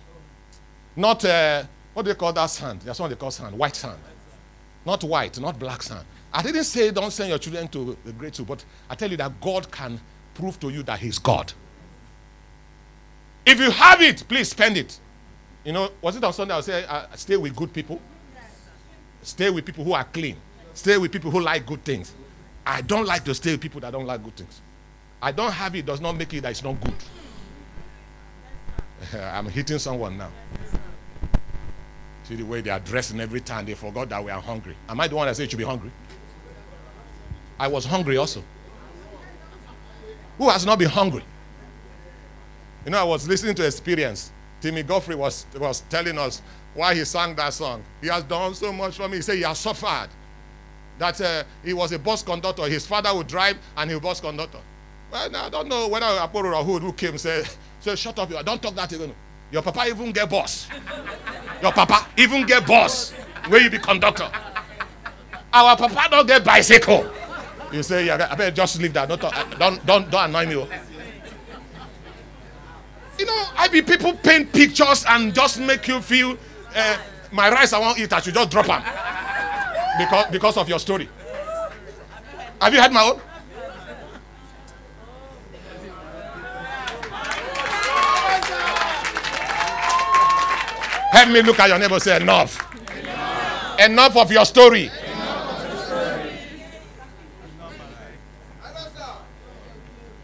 not 0.96 1.24
uh, 1.26 1.64
what 1.94 2.04
do 2.04 2.10
they 2.12 2.16
call 2.16 2.34
that 2.34 2.46
sand? 2.48 2.82
That's 2.82 3.00
what 3.00 3.10
they 3.10 3.16
call 3.16 3.32
sand, 3.32 3.58
white 3.58 3.76
sand. 3.76 3.98
Not 4.86 5.04
white, 5.04 5.40
not 5.40 5.60
black 5.60 5.84
sand. 5.84 6.06
I 6.34 6.42
didn't 6.42 6.64
say 6.64 6.92
don't 6.92 7.12
send 7.12 7.30
your 7.30 7.38
children 7.38 7.68
to 7.70 7.98
the 8.06 8.14
grade 8.14 8.34
school, 8.34 8.46
but 8.46 8.64
I 8.90 8.96
tell 8.96 9.12
you 9.12 9.18
that 9.18 9.40
God 9.42 9.70
can 9.72 10.00
prove 10.34 10.60
to 10.62 10.70
you 10.70 10.84
that 10.84 11.00
He's 11.00 11.20
God. 11.20 11.52
If 13.46 13.60
you 13.60 13.70
have 13.72 14.02
it, 14.02 14.24
please 14.28 14.50
spend 14.50 14.78
it. 14.78 15.00
You 15.64 15.74
know, 15.74 15.92
was 16.02 16.16
it 16.16 16.24
on 16.24 16.34
Sunday? 16.34 16.54
I 16.54 16.62
say, 16.62 16.86
uh, 16.86 17.06
stay 17.16 17.38
with 17.38 17.56
good 17.56 17.74
people. 17.74 18.00
Stay 19.22 19.50
with 19.50 19.66
people 19.66 19.84
who 19.84 19.94
are 19.94 20.04
clean. 20.04 20.36
Stay 20.74 20.98
with 20.98 21.12
people 21.12 21.32
who 21.32 21.42
like 21.42 21.66
good 21.66 21.84
things. 21.84 22.14
I 22.66 22.82
don't 22.82 23.06
like 23.06 23.24
to 23.26 23.36
stay 23.36 23.52
with 23.52 23.62
people 23.62 23.82
that 23.82 23.92
don't 23.92 24.06
like 24.06 24.24
good 24.24 24.36
things. 24.36 24.62
I 25.22 25.32
don't 25.32 25.52
have 25.52 25.76
it 25.76 25.86
does 25.86 26.02
not 26.02 26.14
make 26.14 26.34
it 26.34 26.42
that 26.42 26.52
it's 26.52 26.64
not 26.64 26.76
good. 26.82 26.94
I'm 29.22 29.48
hitting 29.48 29.80
someone 29.80 30.18
now. 30.18 30.32
See 32.24 32.36
the 32.36 32.44
way 32.44 32.62
they 32.62 32.70
are 32.70 32.80
dressing 32.80 33.20
every 33.20 33.42
time. 33.42 33.66
They 33.66 33.74
forgot 33.74 34.10
that 34.10 34.24
we 34.24 34.32
are 34.32 34.42
hungry. 34.42 34.76
Am 34.90 35.00
I 35.00 35.08
the 35.08 35.16
one 35.16 35.28
that 35.28 35.36
said 35.36 35.44
you 35.44 35.50
should 35.50 35.58
be 35.58 35.64
hungry? 35.64 35.92
I 37.60 37.68
was 37.68 37.86
hungry 37.86 38.18
also. 38.18 38.44
Who 40.38 40.50
has 40.50 40.66
not 40.66 40.80
been 40.80 40.90
hungry? 40.90 41.24
You 42.86 42.92
know, 42.92 43.00
I 43.00 43.04
was 43.04 43.28
listening 43.28 43.54
to 43.56 43.66
experience. 43.66 44.32
Timmy 44.60 44.82
Godfrey 44.82 45.16
was, 45.16 45.46
was 45.60 45.82
telling 45.90 46.18
us 46.18 46.42
why 46.74 46.96
he 46.96 47.04
sang 47.06 47.36
that 47.36 47.54
song. 47.54 47.84
He 48.02 48.08
has 48.08 48.24
done 48.24 48.54
so 48.54 48.72
much 48.72 48.98
for 48.98 49.08
me. 49.08 49.18
He 49.18 49.22
said 49.22 49.36
he 49.36 49.44
has 49.44 49.60
suffered. 49.60 50.10
That 50.98 51.20
uh, 51.20 51.44
he 51.64 51.74
was 51.74 51.92
a 51.92 52.00
bus 52.00 52.24
conductor. 52.24 52.64
His 52.64 52.86
father 52.86 53.14
would 53.16 53.28
drive 53.28 53.58
and 53.76 53.90
he 53.90 53.96
was 53.96 54.04
bus 54.04 54.20
conductor. 54.20 54.60
Well, 55.12 55.36
I 55.36 55.50
don't 55.50 55.68
know 55.68 55.88
whether 55.88 56.06
Apollo 56.06 56.54
or 56.54 56.64
who 56.64 56.94
came 56.94 57.18
said, 57.18 57.46
say, 57.80 57.96
shut 57.96 58.18
up. 58.18 58.30
You 58.30 58.42
don't 58.44 58.62
talk 58.62 58.76
that 58.76 58.92
again. 58.92 59.14
Your 59.52 59.62
papa 59.62 59.86
even 59.88 60.12
get 60.12 60.30
boss. 60.30 60.70
Your 61.62 61.74
papa 61.74 62.08
even 62.18 62.46
get 62.46 62.66
boss 62.66 63.12
where 63.48 63.62
you 63.62 63.70
be 63.70 63.78
conductor. 63.78 64.32
Our 65.52 65.76
papa 65.76 66.08
don't 66.10 66.28
get 66.28 66.46
bicycle. 66.46 67.12
You 67.74 67.84
say, 67.84 68.06
yeah, 68.06 68.28
I 68.30 68.36
better 68.36 68.52
just 68.52 68.80
leave 68.82 68.94
that. 68.94 69.10
Don't, 69.10 69.20
talk, 69.20 69.34
don't, 69.58 69.86
don't, 69.86 70.10
don't 70.10 70.30
annoy 70.30 70.46
me. 70.46 70.68
You 73.20 73.26
know, 73.26 73.46
I 73.56 73.68
be 73.68 73.82
people 73.82 74.14
paint 74.14 74.52
pictures 74.54 75.06
and 75.08 75.34
just 75.34 75.60
make 75.60 75.88
you 75.88 76.02
feel 76.02 76.38
uh, 76.76 76.98
my 77.32 77.50
rice 77.50 77.74
I 77.74 77.80
won't 77.80 78.00
eat, 78.00 78.12
I 78.12 78.20
should 78.20 78.34
just 78.34 78.50
drop 78.50 78.66
them 78.68 78.82
because, 79.98 80.26
because 80.32 80.58
of 80.58 80.70
your 80.70 80.80
story. 80.80 81.10
Have 82.62 82.74
you 82.74 82.82
heard 82.82 82.92
my 82.92 83.04
own? 83.04 83.22
Help 91.12 91.30
me 91.30 91.42
look 91.42 91.60
at 91.60 91.68
your 91.68 91.78
neighbor 91.78 92.00
say, 92.00 92.22
Enough. 92.22 92.58
Enough, 92.98 93.80
enough 93.82 94.18
of 94.18 94.32
your 94.32 94.46
story. 94.46 94.90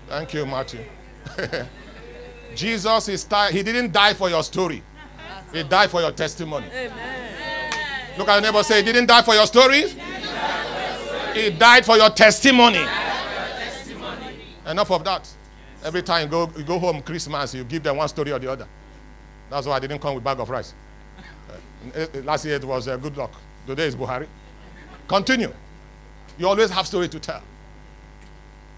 Thank 0.08 0.34
you, 0.34 0.46
Matthew. 0.46 0.86
Jesus 2.56 3.10
is 3.10 3.24
tired. 3.26 3.54
He 3.54 3.62
didn't 3.62 3.92
die 3.92 4.14
for 4.14 4.30
your 4.30 4.44
story. 4.44 4.82
He 5.54 5.64
died 5.64 5.90
for 5.90 6.02
your 6.02 6.12
testimony. 6.12 6.68
Amen. 6.74 7.74
Look 8.18 8.28
at 8.28 8.34
your 8.34 8.42
neighbor 8.52 8.64
say, 8.64 8.78
He 8.78 8.84
didn't 8.84 9.06
die 9.08 9.22
for 9.22 9.34
your 9.34 9.46
story. 9.46 9.84
He 11.34 11.52
died 11.52 11.86
for 11.86 11.98
your 11.98 12.10
testimony. 12.10 12.84
Enough 14.66 14.92
of 14.92 15.04
that. 15.06 15.30
Every 15.84 16.02
time 16.02 16.24
you 16.24 16.30
go, 16.30 16.52
you 16.58 16.64
go 16.64 16.80
home 16.80 17.02
Christmas, 17.02 17.54
you 17.54 17.64
give 17.64 17.84
them 17.84 17.98
one 17.98 18.08
story 18.10 18.32
or 18.32 18.40
the 18.40 18.52
other. 18.52 18.68
That's 19.50 19.68
why 19.68 19.76
I 19.76 19.80
didn't 19.80 20.00
come 20.00 20.16
with 20.16 20.24
bag 20.24 20.40
of 20.40 20.50
rice. 20.50 20.74
Uh, 21.96 22.06
last 22.24 22.44
year 22.46 22.56
it 22.56 22.66
was 22.66 22.88
uh, 22.88 22.98
good 22.98 23.16
luck. 23.16 23.32
Today 23.66 23.86
is 23.86 23.96
Buhari. 23.96 24.28
Continue. 25.08 25.54
You 26.38 26.48
always 26.48 26.70
have 26.72 26.86
story 26.88 27.08
to 27.08 27.20
tell. 27.20 27.42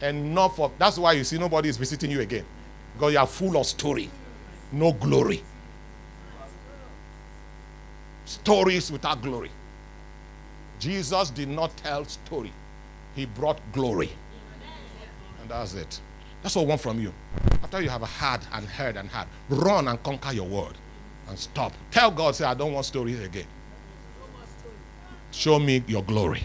Enough 0.01 0.59
of 0.59 0.71
that's 0.77 0.97
why 0.97 1.13
you 1.13 1.23
see 1.23 1.37
nobody 1.37 1.69
is 1.69 1.77
visiting 1.77 2.11
you 2.11 2.21
again. 2.21 2.45
Because 2.93 3.13
you 3.13 3.19
are 3.19 3.27
full 3.27 3.57
of 3.57 3.65
story, 3.65 4.09
no 4.71 4.91
glory. 4.93 5.41
Stories 8.29 8.91
without 8.91 9.23
glory. 9.23 9.49
Jesus 10.79 11.31
did 11.31 11.49
not 11.49 11.75
tell 11.77 12.05
story. 12.05 12.53
He 13.15 13.25
brought 13.25 13.59
glory. 13.73 14.11
And 15.41 15.49
that's 15.49 15.73
it. 15.73 15.99
That's 16.43 16.55
what 16.55 16.61
I 16.61 16.65
want 16.67 16.79
from 16.79 16.99
you. 16.99 17.11
After 17.63 17.81
you 17.81 17.89
have 17.89 18.03
had 18.03 18.45
and 18.53 18.67
heard 18.67 18.97
and 18.97 19.09
had, 19.09 19.27
run 19.49 19.87
and 19.87 20.01
conquer 20.03 20.31
your 20.31 20.47
word 20.47 20.75
and 21.27 21.39
stop. 21.39 21.73
Tell 21.89 22.11
God, 22.11 22.35
say, 22.35 22.45
I 22.45 22.53
don't 22.53 22.71
want 22.71 22.85
stories 22.85 23.19
again. 23.19 23.47
Show 25.31 25.57
me 25.57 25.83
your 25.87 26.03
glory. 26.03 26.43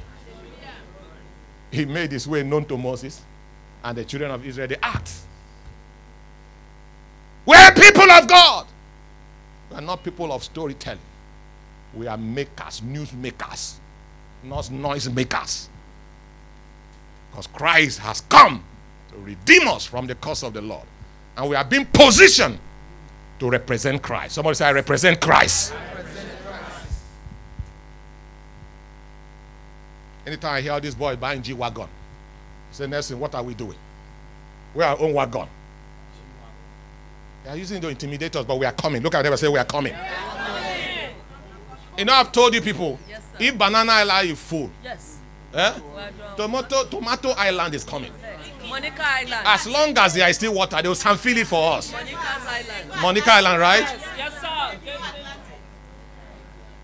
He 1.71 1.85
made 1.85 2.13
his 2.13 2.27
way 2.27 2.43
known 2.43 2.65
to 2.65 2.79
Moses 2.79 3.21
and 3.83 3.99
the 3.99 4.07
children 4.07 4.31
of 4.31 4.47
Israel. 4.47 4.69
They 4.69 4.79
asked, 4.83 5.27
We're 7.45 7.75
people 7.75 8.11
of 8.11 8.27
God. 8.27 8.69
We 9.71 9.77
are 9.77 9.83
not 9.83 10.03
people 10.03 10.33
of 10.33 10.43
storytelling. 10.43 10.99
We 11.97 12.07
are 12.07 12.17
makers, 12.17 12.83
news 12.83 13.13
makers, 13.13 13.79
not 14.43 14.71
noise 14.71 15.09
makers. 15.09 15.69
Because 17.31 17.47
Christ 17.49 17.99
has 18.01 18.21
come 18.23 18.65
to 19.11 19.17
redeem 19.19 19.69
us 19.69 19.85
from 19.85 20.07
the 20.07 20.15
curse 20.15 20.43
of 20.43 20.55
the 20.55 20.63
Lord. 20.63 20.85
And 21.37 21.49
we 21.49 21.57
are 21.57 21.65
being 21.65 21.87
positioned 21.87 22.59
to 23.39 23.51
represent 23.51 24.03
Christ. 24.03 24.35
Somebody 24.37 24.55
say, 24.55 24.67
I 24.67 24.73
represent 24.73 25.21
Christ. 25.21 25.73
I 25.73 25.95
represent 25.97 26.29
Christ. 26.47 27.03
Anytime 30.27 30.55
I 30.55 30.61
hear 30.61 30.81
this 30.81 30.95
boy 30.95 31.17
buying 31.17 31.43
G 31.43 31.53
Wagon, 31.53 31.89
say, 32.71 32.87
Nelson, 32.87 33.19
what 33.19 33.35
are 33.35 33.43
we 33.43 33.55
doing? 33.55 33.79
We 34.75 34.83
are 34.83 34.97
our 34.97 35.01
own 35.01 35.13
wagon. 35.13 35.49
They 37.45 37.51
are 37.51 37.57
using 37.57 37.81
to 37.83 37.89
intimidate 37.89 38.35
us, 38.37 38.45
but 38.47 38.59
we 38.59 38.65
are 38.65 38.73
coming. 38.73 39.03
Look 39.03 39.15
at 39.15 39.23
them 39.23 39.33
and 39.33 39.39
say, 39.39 39.49
We 39.49 39.59
are 39.59 39.65
coming. 39.65 39.95
You 41.97 42.05
know, 42.05 42.13
I've 42.13 42.33
told 42.33 42.55
you 42.55 42.61
people, 42.61 42.99
yes, 43.09 43.23
if 43.39 43.57
Banana 43.57 43.93
Island 43.93 44.31
is 44.31 44.41
full, 44.41 44.71
yes. 44.83 45.19
eh? 45.53 45.79
tomato, 46.37 46.85
tomato 46.87 47.31
Island 47.31 47.75
is 47.75 47.85
coming. 47.85 48.13
Monica 48.69 49.03
Island. 49.05 49.43
As 49.47 49.67
long 49.67 49.97
as 49.99 50.15
there 50.15 50.29
is 50.29 50.37
still 50.37 50.55
water, 50.55 50.81
they 50.83 50.89
will 50.89 50.97
sanfil 50.97 51.37
it 51.37 51.47
for 51.47 51.75
us. 51.75 51.93
Monica 51.93 52.19
Island. 52.19 53.03
Monica 53.03 53.33
Island, 53.33 53.61
right? 53.61 53.81
Yes, 53.81 54.05
yes 54.17 54.41
sir. 54.41 54.79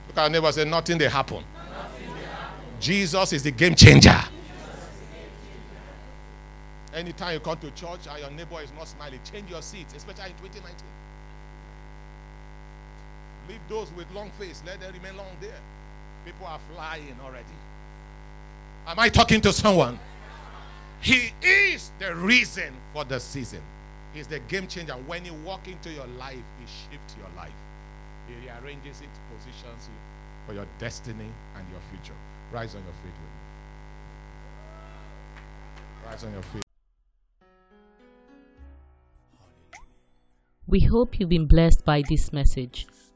Look 0.07 0.17
at 0.17 0.23
our 0.23 0.31
neighbor 0.31 0.53
say, 0.53 0.65
nothing 0.65 0.99
they 0.99 1.09
happen. 1.09 1.45
Jesus 2.79 3.33
is 3.33 3.43
the 3.43 3.51
game 3.51 3.75
changer. 3.75 4.19
Anytime 6.95 7.35
you 7.35 7.41
come 7.41 7.59
to 7.59 7.71
church 7.73 8.01
and 8.09 8.19
your 8.21 8.31
neighbor 8.31 8.61
is 8.63 8.73
not 8.77 8.89
smiling, 8.89 9.21
change 9.31 9.51
your 9.51 9.63
seat, 9.63 9.87
especially 9.97 10.31
in 10.31 10.37
2019. 10.39 10.75
Leave 13.51 13.61
those 13.69 13.91
with 13.97 14.09
long 14.13 14.31
face, 14.39 14.63
let 14.65 14.79
them 14.79 14.93
remain 14.93 15.17
long 15.17 15.27
there. 15.41 15.59
People 16.25 16.47
are 16.47 16.61
flying 16.73 17.17
already. 17.25 17.45
Am 18.87 18.97
I 18.97 19.09
talking 19.09 19.41
to 19.41 19.53
someone? 19.53 19.99
He 21.01 21.33
is 21.43 21.91
the 21.99 22.15
reason 22.15 22.73
for 22.93 23.05
the 23.05 23.19
season. 23.19 23.61
He's 24.15 24.29
the 24.29 24.39
game 24.39 24.69
changer. 24.69 24.93
When 24.93 25.25
you 25.25 25.35
walk 25.45 25.67
into 25.67 25.91
your 25.91 26.07
life, 26.17 26.37
He 26.61 26.67
shifts 26.67 27.17
your 27.19 27.27
life. 27.37 27.51
He 28.29 28.35
rearranges 28.47 29.01
it, 29.01 29.09
positions 29.37 29.89
you 29.89 29.99
for 30.47 30.55
your 30.55 30.67
destiny 30.79 31.27
and 31.57 31.67
your 31.73 31.81
future. 31.91 32.15
Rise 32.53 32.77
on 32.77 32.85
your 32.85 32.93
feet 33.03 33.05
with 33.05 33.33
me. 36.05 36.07
Rise 36.07 36.23
on 36.23 36.33
your 36.33 36.43
feet. 36.43 36.63
We 40.69 40.81
hope 40.81 41.19
you've 41.19 41.31
been 41.31 41.47
blessed 41.47 41.85
by 41.85 42.05
this 42.09 42.33
message. 42.33 42.87